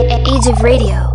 [0.00, 1.12] Age of Radio.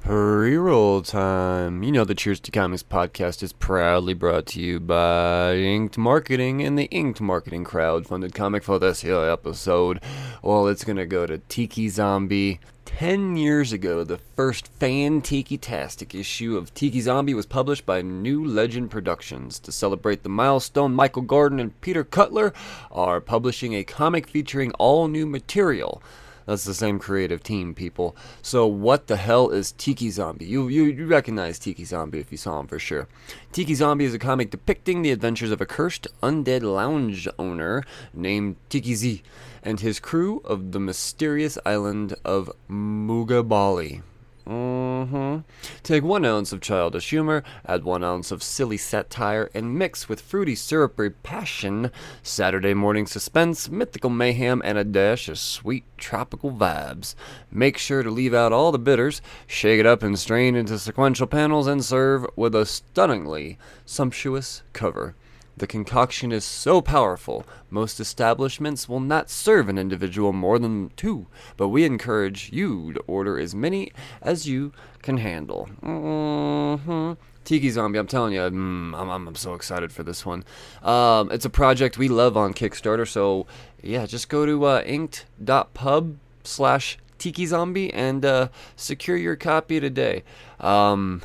[0.00, 1.84] Pre-roll time.
[1.84, 6.60] You know the Cheers to Comics podcast is proudly brought to you by Inked Marketing
[6.60, 10.00] and the Inked Marketing crowd-funded comic for this here episode.
[10.42, 12.58] Well, it's gonna go to Tiki Zombie.
[12.84, 18.44] Ten years ago, the first fan Tiki-tastic issue of Tiki Zombie was published by New
[18.44, 19.60] Legend Productions.
[19.60, 22.52] To celebrate the milestone, Michael Gordon and Peter Cutler
[22.90, 26.02] are publishing a comic featuring all new material.
[26.46, 28.16] That's the same creative team, people.
[28.42, 30.46] So what the hell is Tiki Zombie?
[30.46, 33.08] You, you you recognize Tiki Zombie if you saw him for sure.
[33.52, 38.56] Tiki Zombie is a comic depicting the adventures of a cursed undead lounge owner named
[38.68, 39.22] Tiki Z
[39.62, 44.02] and his crew of the mysterious island of Mugabali.
[44.46, 45.38] Mm-hmm.
[45.82, 50.20] Take one ounce of childish humor, add one ounce of silly satire, and mix with
[50.20, 51.90] fruity syrupy passion,
[52.22, 57.14] Saturday morning suspense, mythical mayhem, and a dash of sweet tropical vibes.
[57.50, 61.26] Make sure to leave out all the bitters, shake it up and strain into sequential
[61.26, 65.14] panels, and serve with a stunningly sumptuous cover.
[65.62, 71.28] The concoction is so powerful, most establishments will not serve an individual more than two,
[71.56, 75.66] but we encourage you to order as many as you can handle.
[75.66, 77.12] hmm
[77.44, 80.42] Tiki Zombie, I'm telling you, mm, I'm, I'm, I'm so excited for this one.
[80.82, 83.46] Um, it's a project we love on Kickstarter, so
[83.80, 90.24] yeah, just go to uh, inked.pub slash Tiki Zombie and uh, secure your copy today.
[90.58, 91.22] Um,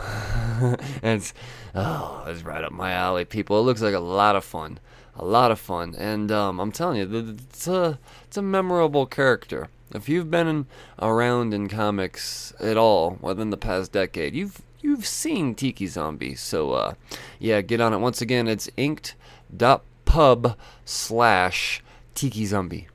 [1.02, 1.34] it's,
[1.74, 3.58] oh, it's right up my alley, people.
[3.58, 4.78] It looks like a lot of fun,
[5.16, 7.98] a lot of fun, and um, I'm telling you, it's a
[8.28, 9.70] it's a memorable character.
[9.92, 10.66] If you've been in,
[11.02, 16.36] around in comics at all within the past decade, you've you've seen Tiki Zombie.
[16.36, 16.94] So uh,
[17.40, 17.98] yeah, get on it.
[17.98, 21.84] Once again, it's inked.pub slash
[22.14, 22.88] Tiki Zombie.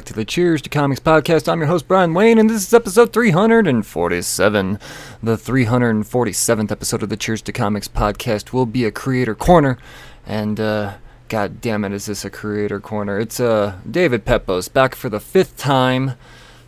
[0.00, 1.46] Back to the Cheers to Comics podcast.
[1.46, 4.78] I'm your host, Brian Wayne, and this is episode 347.
[5.22, 9.78] The 347th episode of the Cheers to Comics podcast will be a creator corner,
[10.26, 10.94] and, uh,
[11.30, 13.18] god damn it, is this a creator corner?
[13.18, 16.12] It's, uh, David Pepose back for the fifth time.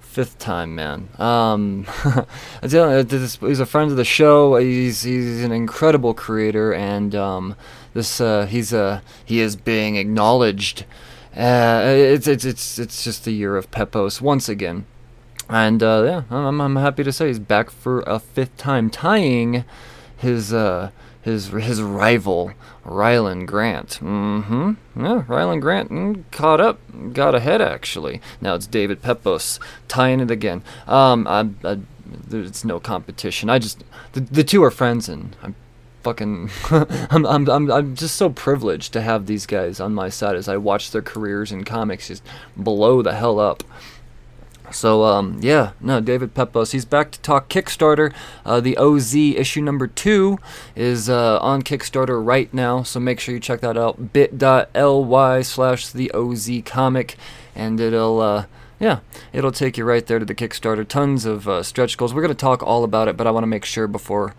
[0.01, 1.09] Fifth time, man.
[1.19, 1.87] Um,
[2.63, 3.05] you,
[3.41, 4.57] he's a friend of the show.
[4.57, 7.57] He's he's an incredible creator, and um,
[7.95, 10.85] this uh, he's uh, he is being acknowledged
[11.35, 14.85] uh, it's it's it's it's just the year of Pepose once again,
[15.49, 19.65] and uh, yeah, I'm I'm happy to say he's back for a fifth time, tying
[20.15, 20.91] his uh
[21.23, 22.53] his his rival
[22.85, 24.01] Rylend Grant.
[24.03, 24.73] Mm-hmm.
[24.97, 26.81] Yeah, Rylend Grant mm, caught up,
[27.13, 28.21] got ahead actually.
[28.41, 30.63] Now it's David Pepose tying it again.
[30.87, 33.49] Um, I, I, there's no competition.
[33.49, 35.55] I just the, the two are friends, and I'm
[36.03, 36.51] fucking
[37.11, 40.49] I'm, I'm I'm I'm just so privileged to have these guys on my side as
[40.49, 42.25] I watch their careers in comics just
[42.57, 43.63] blow the hell up.
[44.73, 48.13] So um yeah, no, David Pepose, he's back to talk Kickstarter.
[48.45, 50.39] Uh, the OZ issue number two
[50.75, 54.13] is uh, on Kickstarter right now, so make sure you check that out.
[54.13, 57.17] bit.ly slash the OZ comic,
[57.55, 58.47] and it'll uh,
[58.83, 58.99] yeah,
[59.33, 60.87] it'll take you right there to the Kickstarter.
[60.87, 62.13] Tons of uh, stretch goals.
[62.13, 64.35] We're going to talk all about it, but I want to make sure before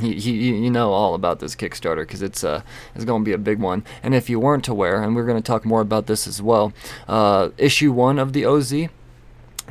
[0.00, 2.62] you, you, you know all about this Kickstarter because it's uh,
[2.94, 3.84] it's going to be a big one.
[4.02, 6.72] And if you weren't aware, and we're going to talk more about this as well,
[7.06, 8.72] uh, issue one of the OZ.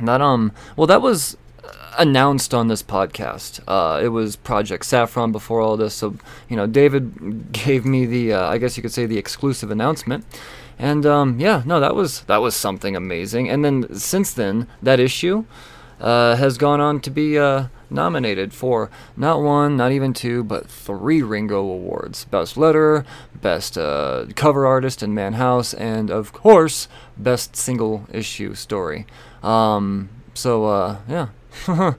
[0.00, 1.36] That um, well, that was
[1.98, 3.60] announced on this podcast.
[3.66, 6.16] Uh, it was Project Saffron before all this, so
[6.48, 10.24] you know, David gave me the, uh, I guess you could say, the exclusive announcement.
[10.78, 13.48] And um, yeah, no, that was that was something amazing.
[13.48, 15.44] And then since then, that issue
[16.00, 20.68] uh, has gone on to be uh, nominated for not one, not even two, but
[20.68, 23.04] three Ringo Awards: Best Letter,
[23.40, 29.06] Best uh, Cover Artist in Maan House, and of course, Best Single Issue Story.
[29.42, 31.28] Um, so uh, yeah.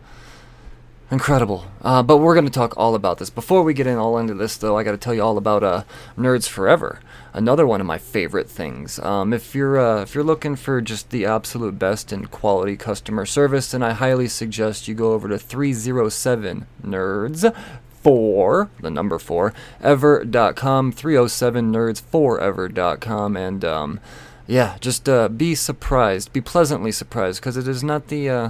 [1.12, 1.66] Incredible.
[1.84, 3.30] Uh, but we're going to talk all about this.
[3.30, 5.64] Before we get in all into this, though, I got to tell you all about
[5.64, 5.84] uh,
[6.18, 7.02] Nerds Forever.
[7.34, 8.98] Another one of my favorite things.
[8.98, 13.28] Um, if you're uh, if you're looking for just the absolute best in quality customer
[13.28, 17.56] service, then I highly suggest you go over to 307 Nerds
[18.04, 24.00] for the number four ever.com 307 nerds forever.com and um,
[24.48, 28.50] yeah just uh, be surprised be pleasantly surprised because it is not the uh,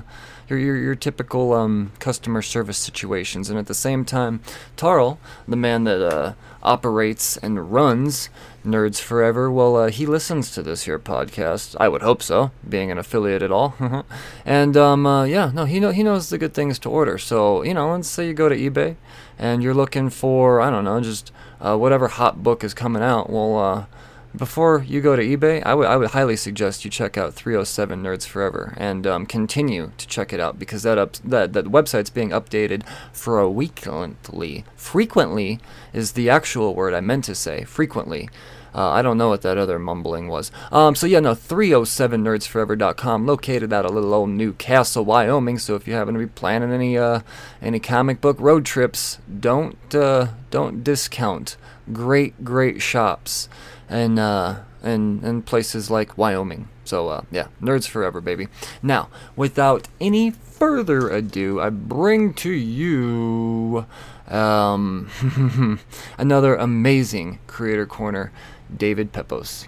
[0.50, 3.50] your, your, your typical um, customer service situations.
[3.50, 4.42] And at the same time,
[4.78, 5.18] Tarl,
[5.48, 8.30] the man that uh, operates and runs
[8.66, 11.76] Nerds Forever, well, uh, he listens to this here podcast.
[11.80, 13.76] I would hope so, being an affiliate at all.
[14.46, 17.18] and um, uh, yeah, no, he know he knows the good things to order.
[17.18, 18.96] So you know, let's say you go to eBay
[19.38, 23.30] and you're looking for I don't know, just uh, whatever hot book is coming out.
[23.30, 23.88] Well
[24.36, 28.02] before you go to eBay, I would I would highly suggest you check out 307
[28.02, 32.10] Nerds Forever and um, continue to check it out because that up that that website's
[32.10, 34.66] being updated for a weekly.
[34.76, 35.60] Frequently
[35.94, 37.64] is the actual word I meant to say.
[37.64, 38.30] Frequently.
[38.76, 40.52] Uh, I don't know what that other mumbling was.
[40.72, 45.60] Um, so yeah, no, 307nerdsforever.com, located out of little old Newcastle, Wyoming.
[45.60, 47.20] So if you happen to be planning any uh,
[47.62, 51.56] any comic book road trips, don't uh, don't discount.
[51.92, 53.48] Great, great shops
[53.94, 56.68] and uh, and and places like Wyoming.
[56.84, 58.48] So uh, yeah, nerds forever, baby.
[58.82, 63.86] Now, without any further ado, I bring to you
[64.28, 65.80] um,
[66.18, 68.32] another amazing creator corner,
[68.76, 69.68] David Pepose.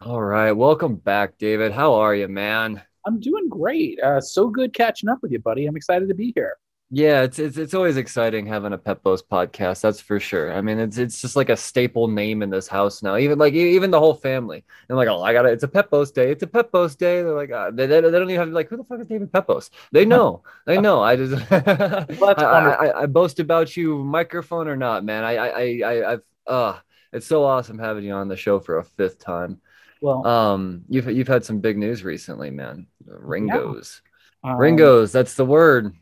[0.00, 1.72] All right, welcome back, David.
[1.72, 2.80] How are you, man?
[3.04, 4.00] I'm doing great.
[4.00, 5.66] Uh, so good catching up with you, buddy.
[5.66, 6.56] I'm excited to be here.
[6.92, 9.80] Yeah, it's, it's it's always exciting having a Pepose podcast.
[9.80, 10.52] That's for sure.
[10.52, 13.16] I mean, it's it's just like a staple name in this house now.
[13.16, 14.64] Even like even the whole family.
[14.88, 15.52] And like, oh, I got it.
[15.52, 16.32] It's a Pepose day.
[16.32, 17.22] It's a Pepose day.
[17.22, 18.98] They're like, uh, they, they, they don't even have to be like, who the fuck
[18.98, 19.70] is David Pepose?
[19.92, 20.42] They know.
[20.66, 21.00] they know.
[21.00, 21.48] I just
[22.20, 25.22] well, I, I, I, boast about you, microphone or not, man.
[25.22, 26.78] I I I I've uh
[27.12, 29.60] it's so awesome having you on the show for a fifth time.
[30.00, 32.88] Well, um, you've you've had some big news recently, man.
[33.06, 34.02] Ringos.
[34.42, 34.52] Yeah.
[34.54, 35.12] Um, Ringos.
[35.12, 35.94] That's the word.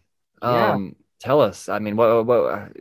[0.42, 1.04] Um, yeah.
[1.20, 1.68] Tell us.
[1.68, 2.72] I mean, what, what,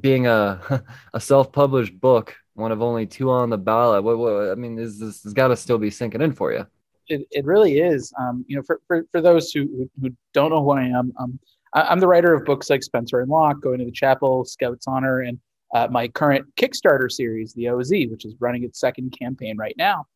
[0.00, 0.82] being a
[1.14, 4.02] a self published book, one of only two on the ballot.
[4.02, 6.66] What, what I mean, is this has got to still be sinking in for you?
[7.08, 8.12] It, it really is.
[8.18, 11.38] Um, you know, for, for, for those who who don't know who I am, um,
[11.74, 14.88] I, am the writer of books like Spencer and Locke, Going to the Chapel, Scout's
[14.88, 15.38] Honor, and
[15.74, 20.06] uh, my current Kickstarter series, the OZ, which is running its second campaign right now.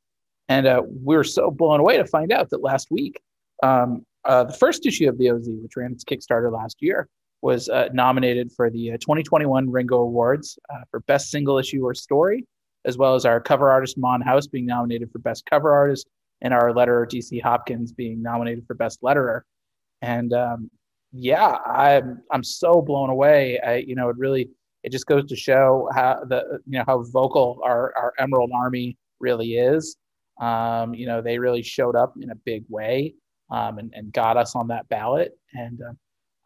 [0.48, 3.20] And uh, we are so blown away to find out that last week
[3.62, 7.08] um, uh, the first issue of the OZ, which ran its Kickstarter last year,
[7.42, 11.94] was uh, nominated for the uh, 2021 Ringo Awards uh, for Best Single Issue or
[11.94, 12.46] Story,
[12.84, 16.08] as well as our cover artist Maan House being nominated for Best Cover Artist,
[16.42, 19.42] and our letterer DC Hopkins being nominated for Best Letterer.
[20.02, 20.70] And um,
[21.12, 23.58] yeah, I'm I'm so blown away.
[23.60, 24.50] I, you know, it really
[24.82, 28.96] it just goes to show how the you know how vocal our our Emerald Army
[29.18, 29.96] really is.
[30.40, 33.14] Um, you know, they really showed up in a big way
[33.50, 35.36] um, and, and got us on that ballot.
[35.54, 35.92] And uh,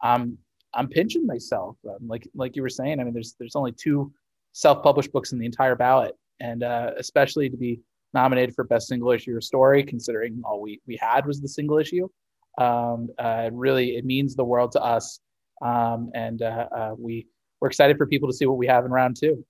[0.01, 0.37] I'm
[0.73, 2.99] I'm pinching myself, um, like like you were saying.
[2.99, 4.11] I mean, there's there's only two
[4.51, 7.81] self-published books in the entire ballot, and uh, especially to be
[8.13, 11.77] nominated for best single issue or story, considering all we we had was the single
[11.77, 12.07] issue.
[12.57, 15.19] Um, uh, really, it means the world to us,
[15.61, 17.27] um, and uh, uh, we
[17.61, 19.45] we're excited for people to see what we have in round two.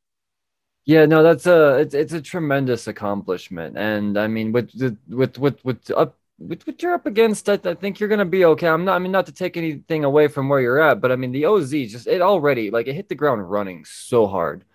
[0.85, 4.71] Yeah, no, that's a it's, it's a tremendous accomplishment, and I mean with
[5.09, 8.45] with with with up with what you're up against, I, I think you're gonna be
[8.45, 8.67] okay.
[8.67, 8.95] I'm not.
[8.95, 11.45] I mean, not to take anything away from where you're at, but I mean, the
[11.45, 14.65] OZ just it already like it hit the ground running so hard.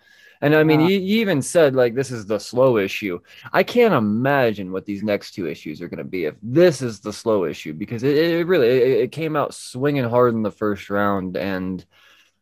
[0.43, 3.19] And I mean, you, you, even said like this is the slow issue.
[3.53, 6.99] I can't imagine what these next two issues are going to be if this is
[6.99, 10.49] the slow issue because it, it really it, it, came out swinging hard in the
[10.49, 11.85] first round, and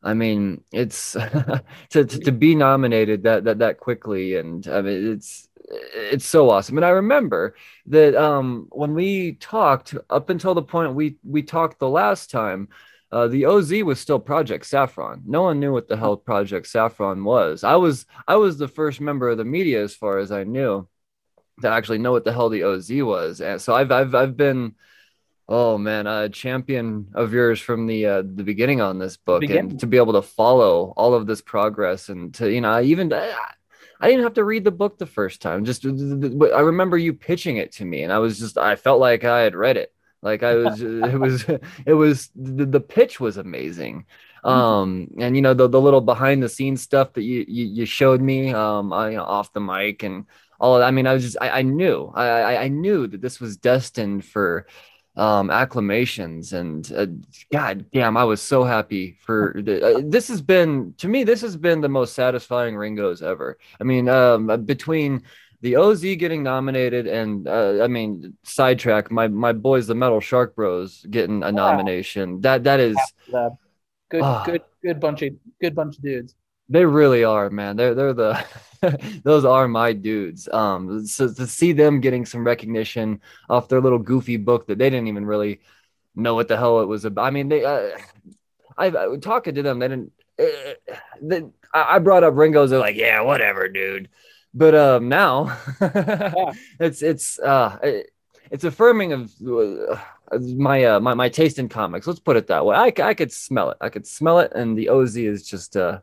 [0.02, 5.12] I mean, it's to, to, to be nominated that that that quickly, and I mean,
[5.14, 6.78] it's it's so awesome.
[6.78, 7.56] And I remember
[7.88, 12.70] that um, when we talked up until the point we we talked the last time,
[13.12, 15.24] uh, the OZ was still Project Saffron.
[15.26, 17.64] No one knew what the hell Project Saffron was.
[17.64, 20.88] I was I was the first member of the media as far as I knew.
[21.62, 23.42] to actually know what the hell the OZ was.
[23.42, 24.76] And so I've I've I've been
[25.50, 29.80] oh man, a champion of yours from the uh, the beginning on this book, and
[29.80, 33.12] to be able to follow all of this progress, and to you know, I even
[33.12, 33.34] I,
[34.00, 35.66] I didn't have to read the book the first time.
[35.66, 39.24] Just I remember you pitching it to me, and I was just I felt like
[39.24, 39.92] I had read it.
[40.22, 41.46] Like I was, it was,
[41.86, 44.06] it was the, the pitch was amazing.
[44.44, 47.86] Um, and you know the the little behind the scenes stuff that you you, you
[47.86, 50.26] showed me, um, I, you know, off the mic and
[50.60, 50.88] all of that.
[50.88, 54.24] I mean, I was just I, I knew I I knew that this was destined
[54.24, 54.68] for
[55.20, 57.06] um, acclamations and uh,
[57.52, 61.42] god damn i was so happy for the, uh, this has been to me this
[61.42, 63.58] has been the most satisfying ringos ever.
[63.82, 65.24] I mean um, between
[65.62, 70.56] the oz getting nominated and uh, i mean sidetrack my my boys the metal shark
[70.56, 72.40] bros getting a nomination.
[72.40, 72.98] That that is
[74.10, 74.44] good ah.
[74.46, 76.34] good good bunch of good bunch of dudes
[76.70, 78.46] they really are man they're they're the
[79.24, 80.48] those are my dudes.
[80.48, 84.90] Um, so to see them getting some recognition off their little goofy book that they
[84.90, 85.62] didn't even really
[86.16, 87.26] know what the hell it was about.
[87.26, 87.98] I mean, they, uh,
[88.78, 90.12] I, I talking to them, they didn't.
[90.40, 92.70] Uh, they, I brought up Ringo's.
[92.70, 94.10] They're like, yeah, whatever, dude.
[94.54, 96.52] But um, now yeah.
[96.80, 97.78] it's it's uh,
[98.50, 100.00] it's affirming of uh,
[100.56, 102.08] my uh, my my taste in comics.
[102.08, 102.76] Let's put it that way.
[102.76, 103.78] I, I could smell it.
[103.82, 106.00] I could smell it, and the OZ is just uh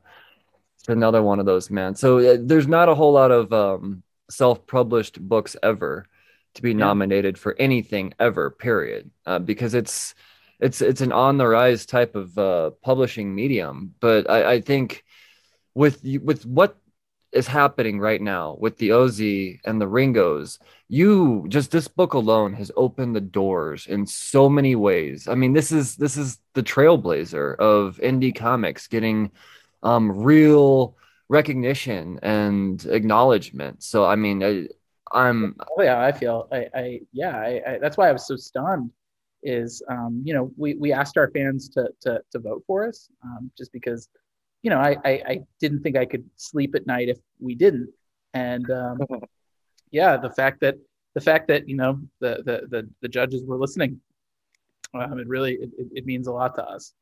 [0.89, 1.95] another one of those, man.
[1.95, 6.07] So uh, there's not a whole lot of um, self-published books ever
[6.55, 10.15] to be nominated for anything ever, period, uh, because it's
[10.59, 13.95] it's it's an on the rise type of uh, publishing medium.
[14.01, 15.05] But I, I think
[15.75, 16.79] with with what
[17.33, 22.55] is happening right now with the OZ and the Ringos, you just this book alone
[22.55, 25.29] has opened the doors in so many ways.
[25.29, 29.31] I mean, this is this is the trailblazer of indie comics getting
[29.87, 30.97] um, real
[31.29, 33.83] recognition and acknowledgement.
[33.83, 34.67] So I mean, I,
[35.13, 35.57] I'm.
[35.77, 36.49] Oh yeah, I feel.
[36.53, 37.37] I, I yeah.
[37.37, 38.91] I, I, that's why I was so stunned.
[39.43, 43.09] Is um, you know we we asked our fans to to to vote for us
[43.25, 44.09] um, just because
[44.63, 47.91] you know I, I I didn't think I could sleep at night if we didn't,
[48.35, 48.99] and um,
[49.93, 50.77] yeah, the fact that
[51.15, 54.01] the fact that you know the the the, the judges were listening,
[54.95, 56.93] um, it really it, it means a lot to us.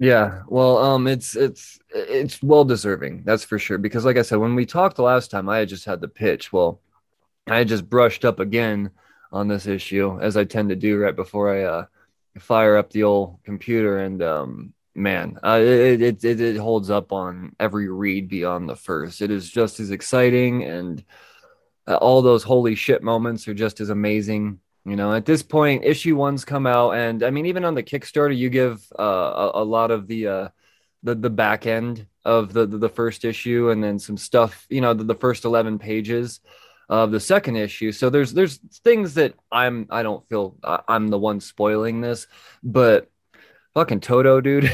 [0.00, 3.78] Yeah, well, um, it's it's it's well deserving, that's for sure.
[3.78, 6.08] Because, like I said, when we talked the last time, I had just had the
[6.08, 6.52] pitch.
[6.52, 6.80] Well,
[7.48, 8.90] I just brushed up again
[9.32, 11.86] on this issue, as I tend to do right before I uh,
[12.38, 13.98] fire up the old computer.
[13.98, 18.76] And um, man, uh, it, it it it holds up on every read beyond the
[18.76, 19.20] first.
[19.20, 21.04] It is just as exciting, and
[21.88, 24.60] uh, all those holy shit moments are just as amazing.
[24.84, 27.82] You know, at this point, issue one's come out, and I mean, even on the
[27.82, 30.48] Kickstarter, you give uh, a, a, lot of the uh,
[31.02, 34.66] the the back end of the, the, the first issue, and then some stuff.
[34.70, 36.40] You know, the, the first eleven pages
[36.88, 37.92] of the second issue.
[37.92, 42.26] So there's there's things that I'm I don't feel uh, I'm the one spoiling this,
[42.62, 43.10] but
[43.74, 44.72] fucking Toto, dude.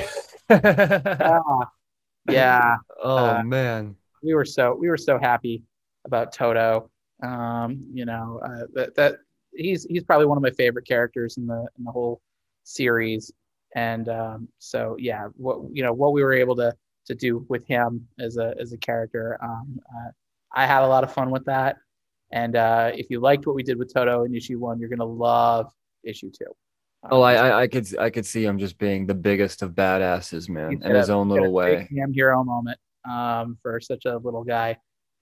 [0.49, 1.41] yeah.
[2.31, 2.77] yeah.
[3.03, 5.65] Oh uh, man, we were so we were so happy
[6.05, 6.91] about Toto.
[7.23, 9.17] Um, you know uh, that that
[9.57, 12.21] he's he's probably one of my favorite characters in the in the whole
[12.65, 13.33] series.
[13.75, 16.75] And um, so yeah, what you know what we were able to
[17.07, 20.11] to do with him as a as a character, um, uh,
[20.53, 21.77] I had a lot of fun with that.
[22.31, 25.05] And uh, if you liked what we did with Toto in issue one, you're gonna
[25.05, 26.53] love issue two.
[27.11, 30.49] oh, I, I, I could I could see him just being the biggest of badasses,
[30.49, 31.89] man, in his own little way.
[31.91, 34.77] Him hero moment um, for such a little guy,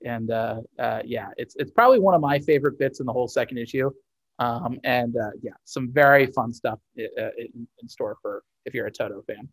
[0.05, 3.29] and uh, uh, yeah, it's it's probably one of my favorite bits in the whole
[3.29, 3.91] second issue.
[4.39, 8.87] Um, and uh, yeah, some very fun stuff uh, in, in, store for if you're
[8.87, 9.49] a Toto fan.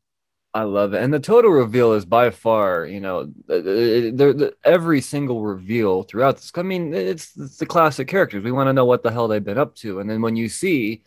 [0.54, 3.32] I love it, and the Toto reveal is by far, you know,
[4.64, 6.52] every single reveal throughout this.
[6.56, 8.44] I mean, it's, it's the classic characters.
[8.44, 10.50] We want to know what the hell they've been up to, and then when you
[10.50, 11.04] see,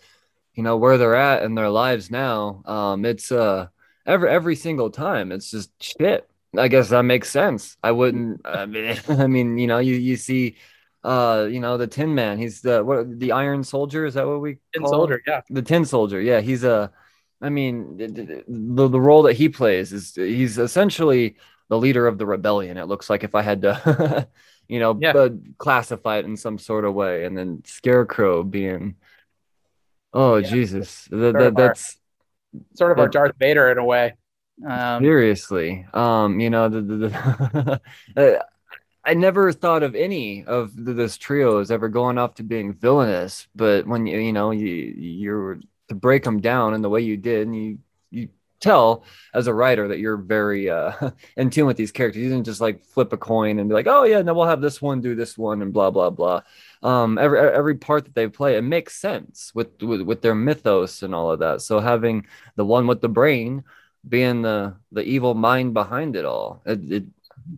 [0.54, 3.66] you know, where they're at in their lives now, um, it's uh
[4.06, 6.28] every every single time, it's just shit.
[6.56, 7.76] I guess that makes sense.
[7.82, 8.42] I wouldn't.
[8.44, 10.56] I mean, I mean, you know, you you see
[11.04, 12.38] uh you know the tin man.
[12.38, 14.06] He's the what the iron soldier?
[14.06, 15.22] Is that what we tin soldier him?
[15.26, 15.40] yeah.
[15.50, 16.40] The tin soldier yeah.
[16.40, 16.90] He's a
[17.40, 21.36] i mean the, the role that he plays is he's essentially
[21.68, 24.28] the leader of the rebellion it looks like if i had to
[24.68, 25.10] you know yeah.
[25.10, 25.28] uh,
[25.58, 27.24] classify it in some sort of way.
[27.24, 28.96] And then scarecrow being
[30.14, 30.48] oh yeah.
[30.48, 31.08] jesus.
[31.10, 31.98] That, that, that's
[32.74, 34.14] sort of our darth vader in a way.
[34.66, 35.86] Um, seriously.
[35.92, 37.80] Um you know the, the, the
[38.38, 38.42] uh,
[39.04, 43.48] I never thought of any of this trio as ever going off to being villainous,
[43.54, 47.16] but when you you know you you're to break them down in the way you
[47.16, 47.78] did, and you
[48.10, 48.28] you
[48.60, 49.04] tell
[49.34, 52.22] as a writer that you're very uh, in tune with these characters.
[52.22, 54.60] You didn't just like flip a coin and be like, oh yeah, no, we'll have
[54.60, 56.42] this one do this one and blah blah blah.
[56.82, 61.02] Um, every every part that they play, it makes sense with, with with their mythos
[61.02, 61.62] and all of that.
[61.62, 63.64] So having the one with the brain
[64.08, 67.04] being the the evil mind behind it all, it, it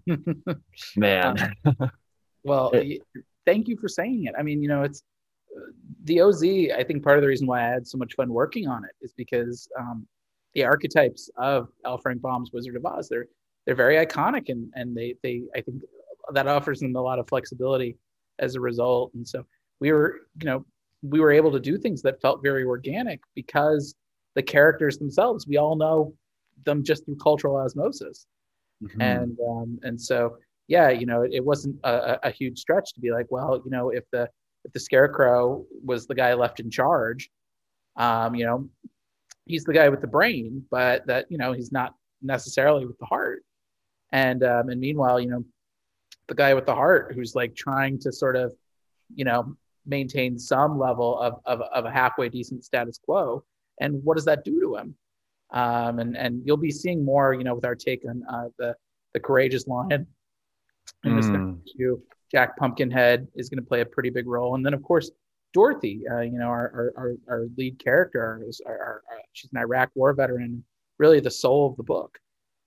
[0.97, 1.55] man.
[2.45, 3.03] well, it,
[3.47, 4.35] thank you for saying it.
[4.38, 5.03] I mean, you know, it's
[6.05, 6.43] the OZ,
[6.76, 8.91] I think part of the reason why I had so much fun working on it
[9.00, 10.07] is because um,
[10.55, 11.99] the archetypes of L.
[11.99, 13.26] Frank Baum's Wizard of Oz, they're
[13.67, 15.83] they're very iconic and and they they I think
[16.33, 17.97] that offers them a lot of flexibility
[18.38, 19.12] as a result.
[19.14, 19.45] And so
[19.81, 20.64] we were, you know,
[21.03, 23.95] we were able to do things that felt very organic because
[24.35, 26.14] the characters themselves, we all know
[26.64, 28.26] them just through cultural osmosis.
[28.83, 29.00] Mm-hmm.
[29.00, 30.37] And um, and so
[30.69, 33.71] yeah, you know, it, it wasn't a, a huge stretch to be like, well, you
[33.71, 34.28] know, if the
[34.64, 37.31] if the scarecrow was the guy left in charge,
[37.97, 38.69] um, you know,
[39.47, 43.07] he's the guy with the brain, but that you know he's not necessarily with the
[43.07, 43.45] heart.
[44.12, 45.45] And um, and meanwhile, you know,
[46.28, 48.54] the guy with the heart who's like trying to sort of,
[49.14, 53.45] you know, maintain some level of of, of a halfway decent status quo.
[53.81, 54.95] And what does that do to him?
[55.54, 58.76] Um, and and you'll be seeing more, you know, with our take on uh, the
[59.14, 60.06] the courageous lion
[61.02, 61.58] this mm.
[61.66, 61.99] issue.
[62.30, 65.11] Jack Pumpkinhead is going to play a pretty big role, and then of course
[65.52, 69.58] Dorothy, uh, you know, our, our, our lead character, is our, our, uh, she's an
[69.58, 70.64] Iraq war veteran,
[70.99, 72.18] really the soul of the book,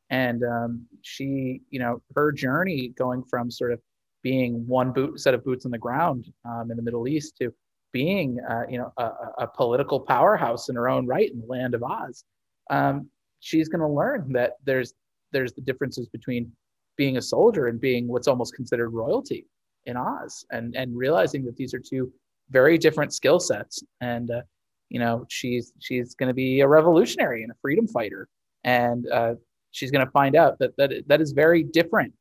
[0.09, 3.81] and um, she, you know, her journey going from sort of
[4.23, 7.53] being one boot set of boots on the ground um, in the Middle East to
[7.91, 11.73] being, uh, you know, a, a, political powerhouse in her own right in the land
[11.73, 12.23] of Oz.
[12.69, 13.09] Um,
[13.39, 14.93] she's going to learn that there's
[15.31, 16.51] there's the differences between
[16.97, 19.45] being a soldier and being what's almost considered royalty
[19.85, 22.11] in Oz, and and realizing that these are two
[22.49, 24.41] very different skill sets, and uh,
[24.89, 28.27] you know she's she's going to be a revolutionary and a freedom fighter,
[28.63, 29.35] and uh,
[29.71, 32.13] she's going to find out that that that is very different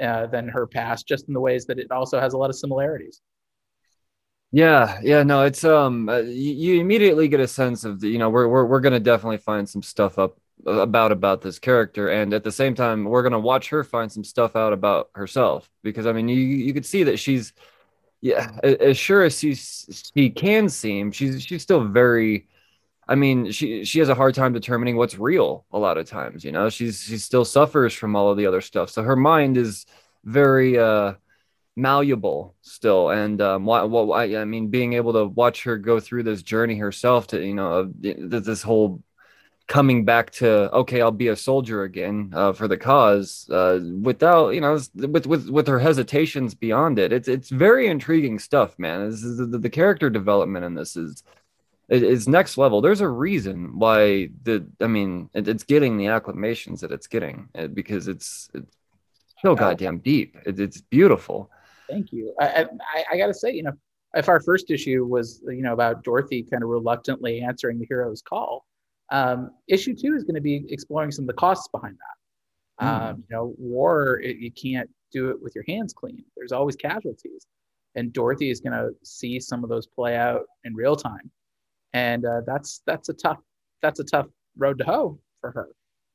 [0.00, 2.56] uh, than her past, just in the ways that it also has a lot of
[2.56, 3.20] similarities.
[4.54, 8.30] Yeah, yeah, no, it's um, uh, you, immediately get a sense of the, you know,
[8.30, 12.44] we're we're we're gonna definitely find some stuff up about about this character and at
[12.44, 16.12] the same time we're to watch her find some stuff out about herself because i
[16.12, 17.52] mean you you could see that she's
[18.22, 22.46] yeah as sure as she she can seem she's she's still very
[23.08, 26.44] i mean she she has a hard time determining what's real a lot of times
[26.44, 26.70] you know?
[26.70, 29.86] She's she still suffers from all of the other stuff so her mind is
[30.24, 31.14] very uh
[31.76, 33.10] malleable still.
[33.10, 36.42] And um what, what I, I mean being able to watch her go through this
[36.42, 39.02] journey herself to you know this whole
[39.66, 44.50] coming back to okay i'll be a soldier again uh, for the cause uh, without
[44.50, 47.12] you know with with with her hesitations beyond it.
[47.12, 49.10] It's it's very intriguing stuff man.
[49.10, 51.22] This is the, the character development in this is
[51.88, 52.80] is next level.
[52.80, 57.48] There's a reason why the i mean it, it's getting the acclamations that it's getting
[57.54, 58.76] uh, because it's it's
[59.40, 60.36] so goddamn deep.
[60.44, 61.50] It, it's beautiful
[61.88, 63.72] thank you I, I i gotta say you know
[64.14, 68.22] if our first issue was you know about dorothy kind of reluctantly answering the hero's
[68.22, 68.64] call
[69.10, 72.84] um, issue two is going to be exploring some of the costs behind that.
[72.84, 73.10] Mm.
[73.10, 76.24] Um, you know, war it, you can't do it with your hands clean.
[76.36, 77.46] There's always casualties,
[77.94, 81.30] and Dorothy is going to see some of those play out in real time,
[81.92, 83.38] and uh, that's that's a tough
[83.82, 85.68] that's a tough road to hoe for her.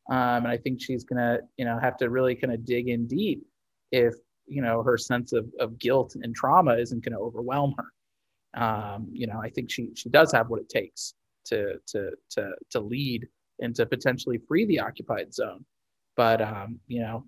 [0.09, 2.89] Um, and I think she's going to you know have to really kind of dig
[2.89, 3.41] in deep
[3.91, 4.15] if
[4.49, 8.61] you know her sense of, of guilt and trauma isn't going to overwhelm her.
[8.61, 11.13] Um, you know, I think she she does have what it takes
[11.45, 13.27] to to to to lead
[13.59, 15.65] and to potentially free the occupied zone.
[16.15, 17.23] But um, you know,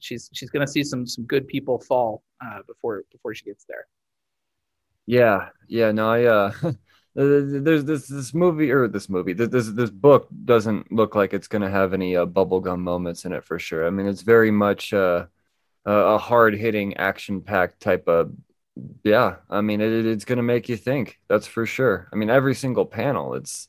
[0.00, 3.64] she's she's going to see some some good people fall uh, before before she gets
[3.64, 3.86] there.
[5.06, 6.52] Yeah, yeah, no, I uh,
[7.14, 11.62] there's this this movie or this movie this this book doesn't look like it's going
[11.62, 13.86] to have any uh, bubblegum moments in it for sure.
[13.86, 15.26] I mean, it's very much uh,
[15.86, 18.32] a hard hitting action packed type of
[19.04, 22.08] yeah i mean it, it's going to make you think that's for sure.
[22.12, 23.68] I mean every single panel it's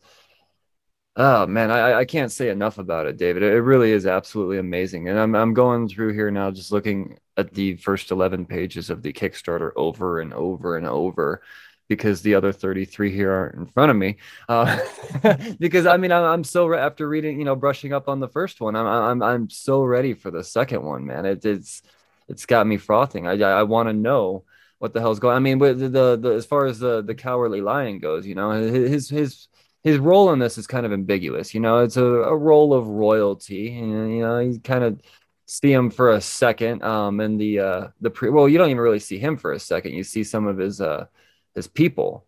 [1.18, 3.44] oh man i i can't say enough about it david.
[3.44, 5.08] It really is absolutely amazing.
[5.10, 9.02] And i'm, I'm going through here now just looking at the first 11 pages of
[9.04, 11.42] the kickstarter over and over and over
[11.88, 14.18] because the other 33 here aren't in front of me
[14.50, 14.80] uh,
[15.60, 18.28] because i mean I'm, I'm so re- after reading you know brushing up on the
[18.28, 21.26] first one i'm i'm, I'm so ready for the second one man.
[21.26, 21.84] It, it's
[22.28, 24.44] it's got me frothing i i, want to know
[24.80, 25.34] what the hell's going.
[25.34, 25.38] On.
[25.38, 28.36] I mean, with the, the, the as far as the the cowardly lion goes, you
[28.36, 29.48] know, his his
[29.84, 31.54] his role in this is kind of ambiguous.
[31.54, 35.02] You know, it's a, a role of royalty, and you know, you kind of
[35.46, 36.84] see him for a second.
[36.84, 39.60] Um, and the uh the pre well, you don't even really see him for a
[39.60, 39.94] second.
[39.94, 41.08] You see some of his uh
[41.56, 42.26] his people.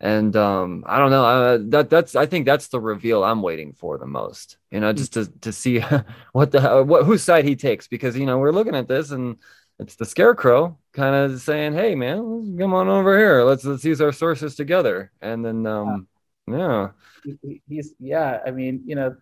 [0.00, 1.24] And um, I don't know.
[1.24, 4.58] Uh, that that's I think that's the reveal I'm waiting for the most.
[4.70, 5.80] You know, just to to see
[6.32, 9.36] what the what whose side he takes because you know we're looking at this and
[9.80, 13.42] it's the scarecrow kind of saying, "Hey, man, come on over here.
[13.42, 16.06] Let's let's use our sources together." And then um,
[16.46, 16.90] yeah,
[17.24, 18.40] he, he's yeah.
[18.46, 19.16] I mean, you know,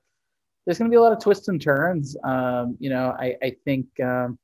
[0.65, 2.17] there's going to be a lot of twists and turns.
[2.23, 3.87] Um, you know, I I think.
[4.03, 4.39] Um,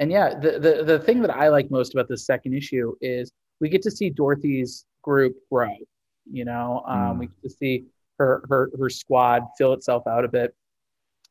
[0.00, 3.32] and yeah, the, the the thing that I like most about this second issue is
[3.60, 5.74] we get to see Dorothy's group grow.
[6.30, 7.18] You know, um, mm.
[7.20, 7.84] we get to see
[8.18, 10.54] her her her squad fill itself out a bit.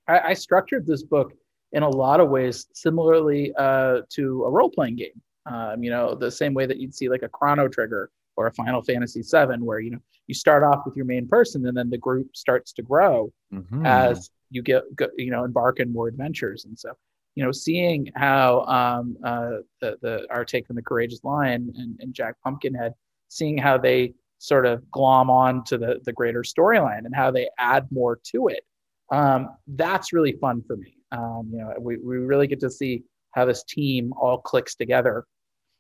[0.08, 1.34] I, I structured this book
[1.74, 5.22] in a lot of ways similarly uh, to a role playing game.
[5.46, 8.54] Um, you know, the same way that you'd see like a Chrono Trigger or a
[8.54, 11.90] Final Fantasy VII, where you know you start off with your main person and then
[11.90, 13.86] the group starts to grow mm-hmm.
[13.86, 16.66] as you get go, you know embark in more adventures.
[16.66, 16.94] And so
[17.38, 21.96] you know, seeing how um, uh, the, the our take on the Courageous Lion and,
[22.00, 22.94] and Jack Pumpkinhead,
[23.30, 27.50] seeing how they sort of glom on to the, the greater storyline and how they
[27.58, 28.64] add more to it.
[29.12, 30.96] Um, that's really fun for me.
[31.12, 35.26] Um, you know, we, we really get to see how this team all clicks together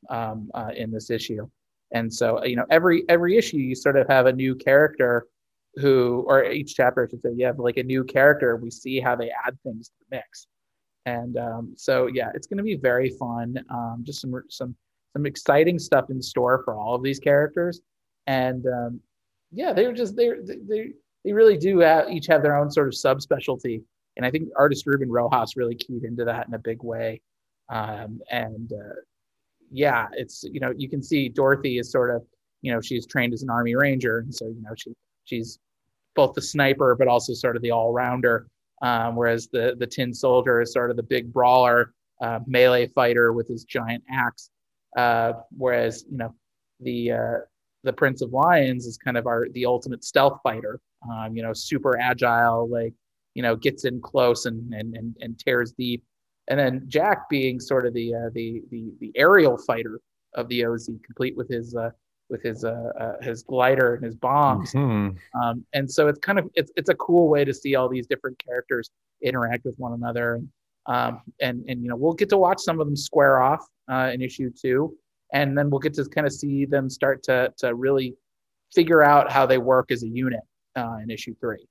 [0.10, 1.48] um, uh, in this issue.
[1.92, 5.28] And so, you know, every every issue you sort of have a new character
[5.76, 8.56] who, or each chapter, I should say, you have like a new character.
[8.58, 10.48] We see how they add things to the mix.
[11.06, 13.64] And um, so, yeah, it's going to be very fun.
[13.70, 14.76] Um, just some some
[15.18, 17.82] some exciting stuff in store for all of these characters.
[18.28, 19.00] And um,
[19.52, 20.92] yeah, they're just they they
[21.24, 23.82] they really do have, each have their own sort of subspecialty.
[24.16, 27.22] And I think artist Ruben Rojas really keyed into that in a big way.
[27.70, 28.96] Um, and uh,
[29.72, 32.24] yeah, it's you know you can see Dorothy is sort of
[32.62, 34.94] you know she's trained as an army ranger, and so you know she
[35.26, 35.60] she's
[36.16, 38.48] both the sniper but also sort of the all rounder
[38.82, 43.34] um, whereas the the Tin Soldier is sort of the big brawler, uh, melee fighter
[43.34, 44.50] with his giant axe.
[44.96, 46.34] Uh, whereas you know
[46.80, 47.38] the uh,
[47.84, 50.80] the Prince of Lions is kind of our the ultimate stealth fighter.
[51.10, 52.94] Um, you know, super agile, like
[53.34, 56.04] you know, gets in close and and and, and tears deep.
[56.50, 60.00] And then Jack being sort of the uh, the the the aerial fighter
[60.34, 61.92] of the OZ, complete with his uh,
[62.30, 64.74] with his uh, uh, his glider and his bombs.
[64.74, 65.42] Mm-hmm.
[65.42, 68.08] Um, and so it's kind of it's it's a cool way to see all these
[68.08, 68.90] different characters
[69.22, 70.36] interact with one another.
[70.36, 70.50] And
[70.88, 74.12] um, and and you know we'll get to watch some of them square off uh,
[74.14, 74.96] in issue two,
[75.34, 78.16] and then we'll get to kind of see them start to to really
[78.74, 80.42] figure out how they work as a unit
[80.76, 81.68] uh, in issue three.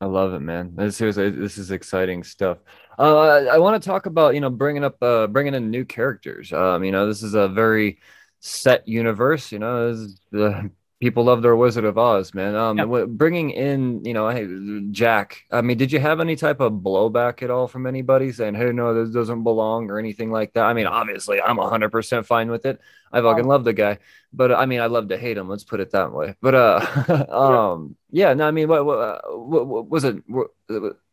[0.00, 0.76] I love it, man.
[0.76, 2.58] This is this is exciting stuff.
[2.98, 6.52] Uh, I want to talk about you know bringing up uh, bringing in new characters.
[6.52, 8.00] Um, you know, this is a very
[8.38, 9.50] set universe.
[9.50, 9.92] You know,
[10.30, 12.54] the people love their Wizard of Oz, man.
[12.54, 14.48] Um, bringing in, you know, hey,
[14.90, 15.44] Jack.
[15.50, 18.72] I mean, did you have any type of blowback at all from anybody saying, "Hey,
[18.72, 20.64] no, this doesn't belong" or anything like that?
[20.64, 22.80] I mean, obviously, I'm 100 percent fine with it.
[23.12, 23.48] I fucking oh.
[23.48, 23.98] love the guy,
[24.32, 25.48] but I mean, I love to hate him.
[25.48, 26.34] Let's put it that way.
[26.40, 27.26] But uh,
[27.74, 30.22] um, yeah, no, I mean, what, what, what, what was it?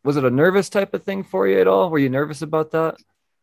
[0.04, 1.90] Was it a nervous type of thing for you at all?
[1.90, 2.96] Were you nervous about that?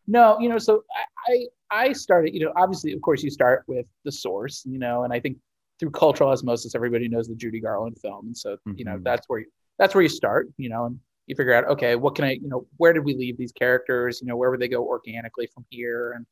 [0.05, 0.83] No, you know, so
[1.27, 5.03] I, I started, you know, obviously, of course, you start with the source, you know,
[5.03, 5.37] and I think
[5.83, 8.73] through cultural osmosis, everybody knows the Judy Garland film, and so mm-hmm.
[8.77, 9.03] you know mm-hmm.
[9.03, 9.45] that's where you,
[9.77, 12.47] that's where you start, you know, and you figure out, okay, what can I, you
[12.47, 14.21] know, where did we leave these characters?
[14.21, 16.13] You know, where would they go organically from here?
[16.13, 16.25] And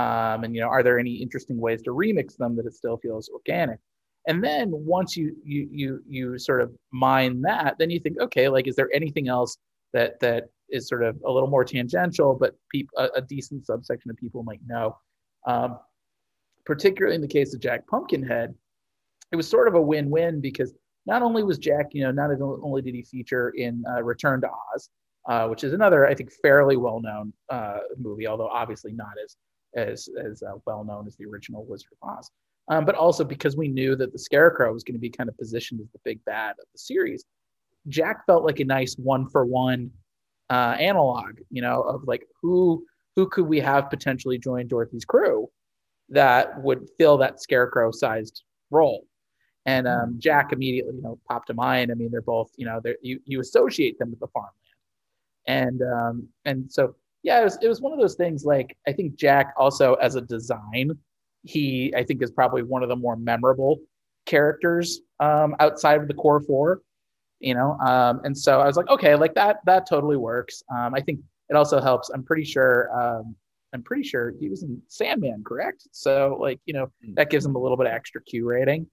[0.00, 2.96] um, and you know, are there any interesting ways to remix them that it still
[2.96, 3.78] feels organic?
[4.26, 8.48] And then once you you you you sort of mine that, then you think, okay,
[8.48, 9.58] like, is there anything else
[9.92, 14.10] that that is sort of a little more tangential, but peop- a, a, decent subsection
[14.10, 14.96] of people might know.
[15.46, 15.78] Um,
[16.64, 18.54] particularly in the case of Jack Pumpkinhead,
[19.34, 20.72] it was sort of a win-win because
[21.06, 24.48] not only was Jack, you know, not only did he feature in uh, Return to
[24.48, 24.88] Oz,
[25.28, 29.36] uh, which is another, I think, fairly well-known uh, movie, although obviously not as
[29.74, 32.30] as as uh, well-known as the original Wizard of Oz.
[32.68, 35.36] Um, but also because we knew that the Scarecrow was going to be kind of
[35.36, 37.24] positioned as the big bad of the series,
[37.88, 39.90] Jack felt like a nice one-for-one
[40.48, 42.84] uh, analog, you know, of like who
[43.16, 45.48] who could we have potentially join Dorothy's crew
[46.08, 49.04] that would fill that scarecrow sized role.
[49.66, 50.18] And um, hmm.
[50.18, 51.90] Jack immediately, you know, popped to mind.
[51.90, 54.54] I mean, they're both, you know, they're, you you associate them with the farmland,
[55.46, 58.44] and um, and so yeah, it was it was one of those things.
[58.44, 60.98] Like I think Jack also as a design,
[61.42, 63.78] he I think is probably one of the more memorable
[64.26, 66.82] characters um, outside of the core four
[67.40, 70.94] you know um, and so i was like okay like that that totally works um,
[70.94, 73.34] i think it also helps i'm pretty sure um,
[73.72, 77.14] i'm pretty sure he was in sandman correct so like you know hmm.
[77.14, 78.86] that gives him a little bit of extra q rating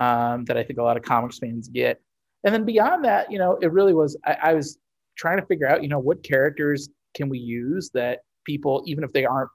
[0.00, 2.00] um, that i think a lot of comics fans get
[2.44, 4.78] and then beyond that you know it really was I, I was
[5.16, 9.12] trying to figure out you know what characters can we use that people even if
[9.12, 9.50] they aren't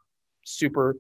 [0.46, 0.96] super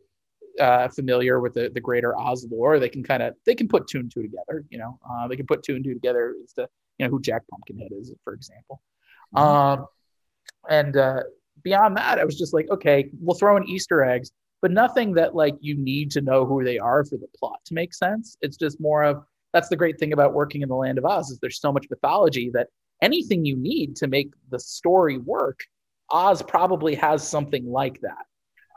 [0.59, 3.87] uh, familiar with the, the greater Oz lore, they can kind of they can put
[3.87, 4.63] two and two together.
[4.69, 7.21] You know, uh, they can put two and two together as to you know who
[7.21, 8.81] Jack Pumpkinhead is, for example.
[9.35, 9.81] Mm-hmm.
[9.81, 9.87] Um,
[10.69, 11.23] and uh,
[11.63, 14.31] beyond that, I was just like, okay, we'll throw in Easter eggs,
[14.61, 17.73] but nothing that like you need to know who they are for the plot to
[17.73, 18.37] make sense.
[18.41, 19.23] It's just more of
[19.55, 21.87] that's the great thing about working in the land of Oz is there's so much
[21.89, 22.67] mythology that
[23.01, 25.61] anything you need to make the story work,
[26.11, 28.25] Oz probably has something like that.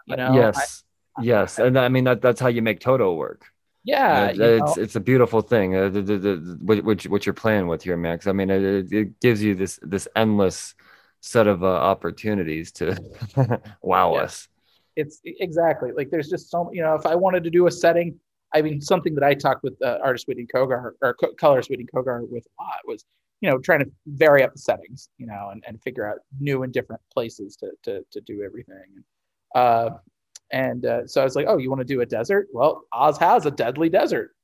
[0.07, 0.33] You know?
[0.35, 0.85] Yes.
[1.17, 1.59] I, yes.
[1.59, 3.45] And I mean that that's how you make Toto work.
[3.83, 4.83] Yeah, it's know?
[4.83, 5.75] it's a beautiful thing.
[5.75, 8.29] Uh, the, the, the, what, what you're playing with here, Max.
[8.29, 10.75] I mean, it, it gives you this this endless
[11.23, 12.97] set of uh, opportunities to
[13.83, 14.23] wow yeah.
[14.23, 14.47] us.
[14.95, 18.21] It's exactly like there's just so you know if I wanted to do a setting,
[18.55, 21.87] I mean something that I talked with uh, artist Whitney Cogar or co- colorist Whitney
[21.95, 23.05] Cogar with a lot was
[23.41, 26.63] you know trying to vary up the settings, you know, and, and figure out new
[26.63, 29.05] and different places to to to do everything.
[29.55, 29.91] Uh,
[30.51, 32.49] and uh, so I was like, oh, you want to do a desert?
[32.53, 34.35] Well, Oz has a deadly desert,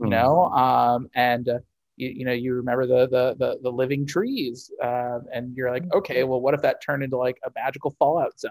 [0.00, 0.10] you mm.
[0.10, 1.58] know, um, and uh,
[1.96, 5.84] you, you know you remember the the the, the living trees uh, and you're like
[5.94, 8.50] okay well what if that turned into like a magical fallout zone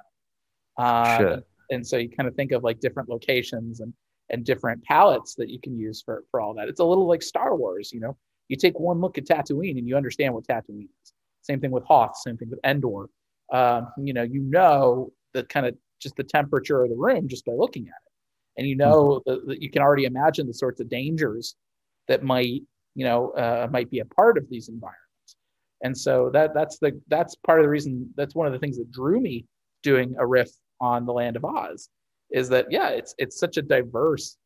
[0.77, 1.37] uh,
[1.69, 3.93] and so you kind of think of like different locations and
[4.33, 6.67] and different palettes that you can use for for all that.
[6.67, 8.17] It's a little like star wars you know?
[8.49, 11.13] You take one look at tatooine and you understand what tatooine is.
[11.43, 13.09] Same thing with hoth same thing with endor.
[13.53, 17.45] Um, you know you know the kind of just the temperature of the room just
[17.45, 18.11] by looking at it.
[18.57, 19.49] And you know mm-hmm.
[19.49, 21.55] that you can already imagine the sorts of dangers
[22.07, 22.63] that might
[22.95, 24.99] you know uh, might be a part of these environments.
[25.83, 28.77] And so that that's the that's part of the reason that's one of the things
[28.77, 29.45] that drew me
[29.83, 30.49] doing a riff
[30.81, 31.89] on the land of oz
[32.33, 34.37] is that yeah it's it's such a diverse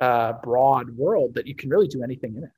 [0.00, 2.50] uh, broad world that you can really do anything in it.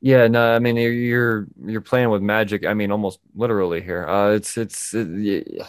[0.00, 4.06] Yeah no i mean you're you're playing with magic i mean almost literally here.
[4.08, 5.62] Uh, it's it's it,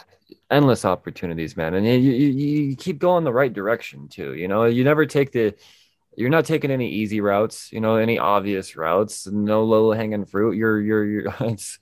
[0.52, 4.65] endless opportunities man and you, you you keep going the right direction too you know?
[4.65, 5.56] You never take the
[6.19, 10.58] you're not taking any easy routes, you know, any obvious routes, no low hanging fruit.
[10.58, 11.80] You're, you're, you're, it's,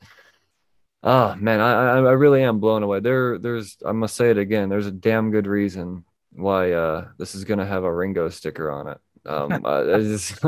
[1.03, 2.99] oh man, I, I really am blown away.
[2.99, 4.69] There, there's, I must say it again.
[4.69, 8.87] There's a damn good reason why uh, this is gonna have a Ringo sticker on
[8.87, 8.99] it.
[9.25, 10.39] Um, it's,